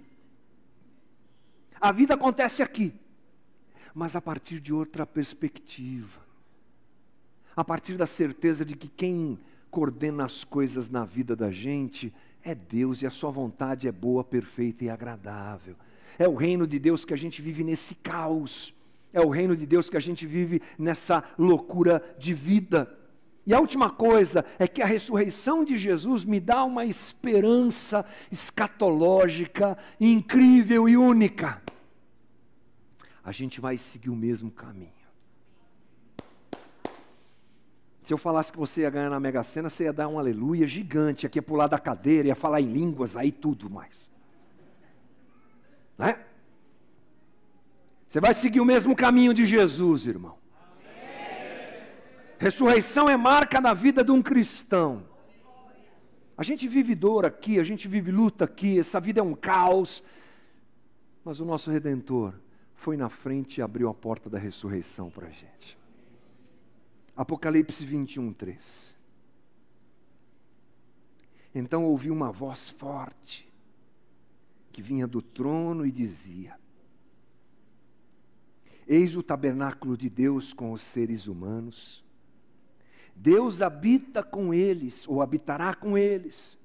A 1.80 1.90
vida 1.90 2.14
acontece 2.14 2.62
aqui, 2.62 2.94
mas 3.94 4.14
a 4.14 4.20
partir 4.20 4.60
de 4.60 4.72
outra 4.72 5.04
perspectiva. 5.04 6.20
A 7.56 7.64
partir 7.64 7.96
da 7.96 8.06
certeza 8.06 8.64
de 8.64 8.76
que 8.76 8.88
quem 8.88 9.38
coordena 9.70 10.24
as 10.24 10.44
coisas 10.44 10.88
na 10.88 11.04
vida 11.04 11.34
da 11.34 11.50
gente 11.50 12.14
é 12.42 12.54
Deus 12.54 13.02
e 13.02 13.06
a 13.06 13.10
sua 13.10 13.30
vontade 13.30 13.88
é 13.88 13.92
boa, 13.92 14.24
perfeita 14.24 14.84
e 14.84 14.90
agradável. 14.90 15.76
É 16.18 16.28
o 16.28 16.34
reino 16.34 16.66
de 16.66 16.78
Deus 16.78 17.04
que 17.04 17.14
a 17.14 17.16
gente 17.16 17.40
vive 17.40 17.64
nesse 17.64 17.94
caos 17.94 18.74
é 19.12 19.20
o 19.20 19.28
reino 19.28 19.56
de 19.56 19.66
Deus 19.66 19.90
que 19.90 19.96
a 19.96 20.00
gente 20.00 20.26
vive 20.26 20.62
nessa 20.78 21.22
loucura 21.38 22.02
de 22.18 22.32
vida. 22.32 22.98
E 23.46 23.52
a 23.52 23.60
última 23.60 23.90
coisa 23.90 24.44
é 24.58 24.66
que 24.66 24.80
a 24.80 24.86
ressurreição 24.86 25.64
de 25.64 25.76
Jesus 25.76 26.24
me 26.24 26.40
dá 26.40 26.64
uma 26.64 26.86
esperança 26.86 28.04
escatológica 28.30 29.76
incrível 30.00 30.88
e 30.88 30.96
única. 30.96 31.60
A 33.22 33.32
gente 33.32 33.60
vai 33.60 33.76
seguir 33.76 34.10
o 34.10 34.16
mesmo 34.16 34.50
caminho. 34.50 35.01
Se 38.02 38.12
eu 38.12 38.18
falasse 38.18 38.50
que 38.50 38.58
você 38.58 38.80
ia 38.80 38.90
ganhar 38.90 39.10
na 39.10 39.20
Mega 39.20 39.42
Sena, 39.44 39.70
você 39.70 39.84
ia 39.84 39.92
dar 39.92 40.08
um 40.08 40.18
aleluia 40.18 40.66
gigante, 40.66 41.24
aqui 41.24 41.38
ia 41.38 41.42
pular 41.42 41.68
da 41.68 41.78
cadeira, 41.78 42.28
ia 42.28 42.34
falar 42.34 42.60
em 42.60 42.72
línguas, 42.72 43.16
aí 43.16 43.30
tudo 43.30 43.70
mais. 43.70 44.10
Né? 45.96 46.18
Você 48.08 48.20
vai 48.20 48.34
seguir 48.34 48.60
o 48.60 48.64
mesmo 48.64 48.96
caminho 48.96 49.32
de 49.32 49.46
Jesus, 49.46 50.06
irmão. 50.06 50.36
Ressurreição 52.38 53.08
é 53.08 53.16
marca 53.16 53.60
na 53.60 53.72
vida 53.72 54.02
de 54.02 54.10
um 54.10 54.20
cristão. 54.20 55.04
A 56.36 56.42
gente 56.42 56.66
vive 56.66 56.94
dor 56.96 57.24
aqui, 57.24 57.60
a 57.60 57.64
gente 57.64 57.86
vive 57.86 58.10
luta 58.10 58.46
aqui, 58.46 58.80
essa 58.80 58.98
vida 58.98 59.20
é 59.20 59.22
um 59.22 59.34
caos. 59.34 60.02
Mas 61.24 61.38
o 61.38 61.44
nosso 61.44 61.70
Redentor 61.70 62.34
foi 62.74 62.96
na 62.96 63.08
frente 63.08 63.58
e 63.58 63.62
abriu 63.62 63.88
a 63.88 63.94
porta 63.94 64.28
da 64.28 64.40
ressurreição 64.40 65.08
para 65.08 65.28
a 65.28 65.30
gente. 65.30 65.78
Apocalipse 67.16 67.84
21, 67.84 68.32
3. 68.32 68.96
Então 71.54 71.84
ouvi 71.84 72.10
uma 72.10 72.32
voz 72.32 72.70
forte 72.70 73.50
que 74.72 74.80
vinha 74.80 75.06
do 75.06 75.20
trono 75.20 75.84
e 75.84 75.92
dizia: 75.92 76.58
Eis 78.86 79.14
o 79.16 79.22
tabernáculo 79.22 79.96
de 79.96 80.08
Deus 80.08 80.52
com 80.52 80.72
os 80.72 80.80
seres 80.80 81.26
humanos. 81.26 82.02
Deus 83.14 83.60
habita 83.60 84.22
com 84.22 84.54
eles, 84.54 85.06
ou 85.06 85.20
habitará 85.20 85.74
com 85.74 85.98
eles. 85.98 86.58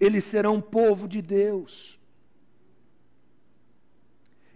Eles 0.00 0.24
serão 0.24 0.60
povo 0.60 1.06
de 1.06 1.20
Deus. 1.20 2.00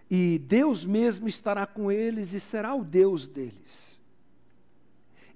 E 0.09 0.39
Deus 0.39 0.85
mesmo 0.85 1.27
estará 1.27 1.67
com 1.67 1.91
eles 1.91 2.33
e 2.33 2.39
será 2.39 2.73
o 2.73 2.83
Deus 2.83 3.27
deles. 3.27 3.98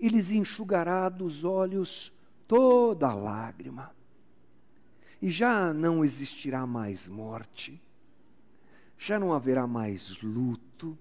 E 0.04 0.10
lhes 0.10 0.30
enxugará 0.30 1.08
dos 1.08 1.44
olhos 1.44 2.12
toda 2.48 3.14
lágrima. 3.14 3.96
E 5.22 5.32
já 5.32 5.74
não 5.74 6.04
existirá 6.04 6.68
mais 6.68 7.08
morte 7.08 7.82
já 9.06 9.20
não 9.20 9.34
haverá 9.34 9.68
mais 9.68 10.22
luto, 10.22 10.98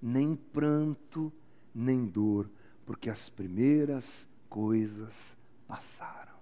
nem 0.00 0.34
pranto, 0.34 1.30
nem 1.74 2.06
dor, 2.06 2.50
porque 2.86 3.10
as 3.10 3.28
primeiras 3.28 4.26
coisas 4.48 5.36
passaram. 5.68 6.34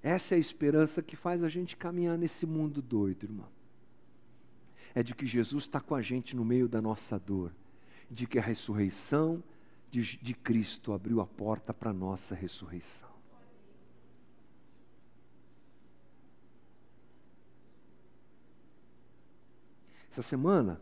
Essa 0.00 0.34
é 0.34 0.36
a 0.36 0.40
esperança 0.40 1.02
que 1.02 1.16
faz 1.16 1.42
a 1.42 1.48
gente 1.48 1.76
caminhar 1.76 2.16
nesse 2.16 2.46
mundo 2.46 2.80
doido, 2.80 3.24
irmão. 3.24 3.48
É 4.94 5.02
de 5.02 5.14
que 5.14 5.26
Jesus 5.26 5.64
está 5.64 5.80
com 5.80 5.94
a 5.94 6.02
gente 6.02 6.34
no 6.34 6.44
meio 6.44 6.68
da 6.68 6.80
nossa 6.80 7.18
dor, 7.18 7.52
de 8.10 8.26
que 8.26 8.38
a 8.38 8.42
ressurreição 8.42 9.42
de, 9.90 10.16
de 10.18 10.34
Cristo 10.34 10.92
abriu 10.92 11.20
a 11.20 11.26
porta 11.26 11.74
para 11.74 11.90
a 11.90 11.94
nossa 11.94 12.34
ressurreição. 12.34 13.10
Essa 20.10 20.22
semana, 20.22 20.80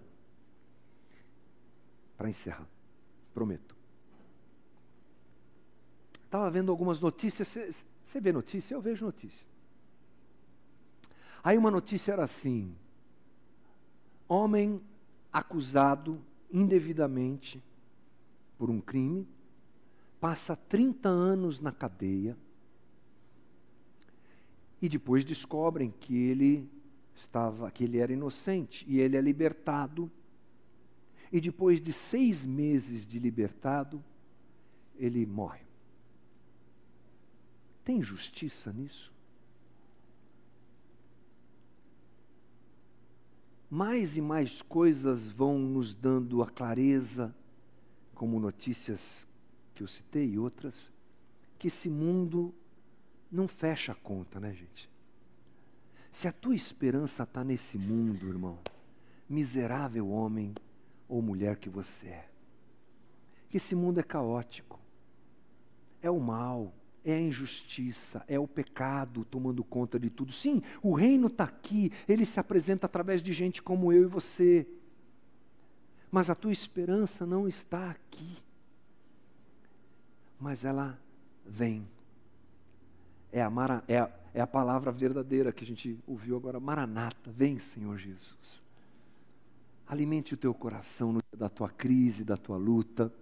para 2.16 2.30
encerrar, 2.30 2.66
prometo. 3.34 3.76
Estava 6.24 6.50
vendo 6.50 6.70
algumas 6.70 6.98
notícias. 6.98 7.48
Você 8.04 8.20
vê 8.20 8.32
notícia? 8.32 8.74
Eu 8.74 8.80
vejo 8.80 9.04
notícia. 9.04 9.46
Aí 11.42 11.56
uma 11.56 11.70
notícia 11.70 12.12
era 12.12 12.24
assim: 12.24 12.74
homem 14.28 14.80
acusado 15.32 16.20
indevidamente 16.52 17.62
por 18.56 18.70
um 18.70 18.80
crime, 18.80 19.26
passa 20.20 20.56
30 20.56 21.08
anos 21.08 21.60
na 21.60 21.72
cadeia 21.72 22.36
e 24.80 24.88
depois 24.88 25.24
descobrem 25.24 25.90
que 25.90 26.16
ele 26.16 26.68
estava 27.14 27.70
que 27.70 27.84
ele 27.84 27.98
era 27.98 28.12
inocente 28.12 28.84
e 28.88 29.00
ele 29.00 29.16
é 29.16 29.20
libertado. 29.20 30.10
E 31.30 31.40
depois 31.40 31.80
de 31.80 31.92
seis 31.92 32.46
meses 32.46 33.06
de 33.06 33.18
libertado, 33.18 34.02
ele 34.96 35.26
morre. 35.26 35.66
Tem 37.84 38.02
justiça 38.02 38.72
nisso? 38.72 39.12
Mais 43.70 44.16
e 44.16 44.20
mais 44.20 44.62
coisas 44.62 45.30
vão 45.30 45.58
nos 45.58 45.92
dando 45.94 46.42
a 46.42 46.46
clareza, 46.46 47.34
como 48.14 48.40
notícias 48.40 49.28
que 49.74 49.82
eu 49.82 49.86
citei 49.86 50.30
e 50.30 50.38
outras, 50.38 50.90
que 51.58 51.68
esse 51.68 51.88
mundo 51.88 52.54
não 53.30 53.46
fecha 53.46 53.92
a 53.92 53.94
conta, 53.94 54.40
né, 54.40 54.52
gente? 54.54 54.90
Se 56.10 56.26
a 56.26 56.32
tua 56.32 56.56
esperança 56.56 57.22
está 57.22 57.44
nesse 57.44 57.78
mundo, 57.78 58.26
irmão, 58.26 58.58
miserável 59.28 60.08
homem 60.08 60.54
ou 61.08 61.20
mulher 61.20 61.56
que 61.56 61.68
você 61.68 62.08
é, 62.08 62.28
que 63.50 63.58
esse 63.58 63.74
mundo 63.74 64.00
é 64.00 64.02
caótico, 64.02 64.80
é 66.02 66.10
o 66.10 66.18
mal, 66.18 66.72
é 67.04 67.14
a 67.14 67.20
injustiça, 67.20 68.24
é 68.28 68.38
o 68.38 68.46
pecado 68.46 69.24
tomando 69.24 69.64
conta 69.64 69.98
de 69.98 70.10
tudo. 70.10 70.32
Sim, 70.32 70.62
o 70.82 70.94
reino 70.94 71.28
está 71.28 71.44
aqui, 71.44 71.92
ele 72.08 72.26
se 72.26 72.38
apresenta 72.38 72.86
através 72.86 73.22
de 73.22 73.32
gente 73.32 73.62
como 73.62 73.92
eu 73.92 74.02
e 74.02 74.06
você. 74.06 74.66
Mas 76.10 76.30
a 76.30 76.34
tua 76.34 76.52
esperança 76.52 77.26
não 77.26 77.48
está 77.48 77.90
aqui. 77.90 78.38
Mas 80.40 80.64
ela 80.64 80.98
vem. 81.44 81.86
É 83.30 83.42
a, 83.42 83.50
mara, 83.50 83.84
é, 83.86 83.98
a, 83.98 84.10
é 84.32 84.40
a 84.40 84.46
palavra 84.46 84.90
verdadeira 84.90 85.52
que 85.52 85.64
a 85.64 85.66
gente 85.66 85.98
ouviu 86.06 86.36
agora. 86.36 86.58
Maranata, 86.58 87.30
vem, 87.30 87.58
Senhor 87.58 87.98
Jesus. 87.98 88.62
Alimente 89.86 90.34
o 90.34 90.36
teu 90.36 90.54
coração 90.54 91.12
no 91.12 91.20
dia 91.30 91.38
da 91.38 91.48
tua 91.48 91.68
crise, 91.68 92.24
da 92.24 92.36
tua 92.36 92.56
luta 92.56 93.12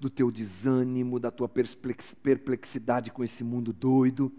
do 0.00 0.08
teu 0.08 0.30
desânimo, 0.30 1.20
da 1.20 1.30
tua 1.30 1.48
perplexidade 1.48 3.12
com 3.12 3.22
esse 3.22 3.44
mundo 3.44 3.72
doido 3.72 4.32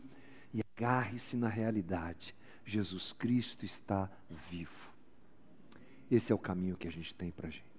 e 0.52 0.62
agarre-se 0.76 1.38
na 1.38 1.48
realidade. 1.48 2.36
Jesus 2.66 3.14
Cristo 3.14 3.64
está 3.64 4.10
vivo. 4.50 4.92
Esse 6.10 6.32
é 6.32 6.36
o 6.36 6.40
caminho 6.40 6.76
que 6.76 6.88
a 6.88 6.92
gente 6.92 7.14
tem 7.16 7.32
para 7.32 7.48
a 7.48 7.52
gente. 7.52 7.71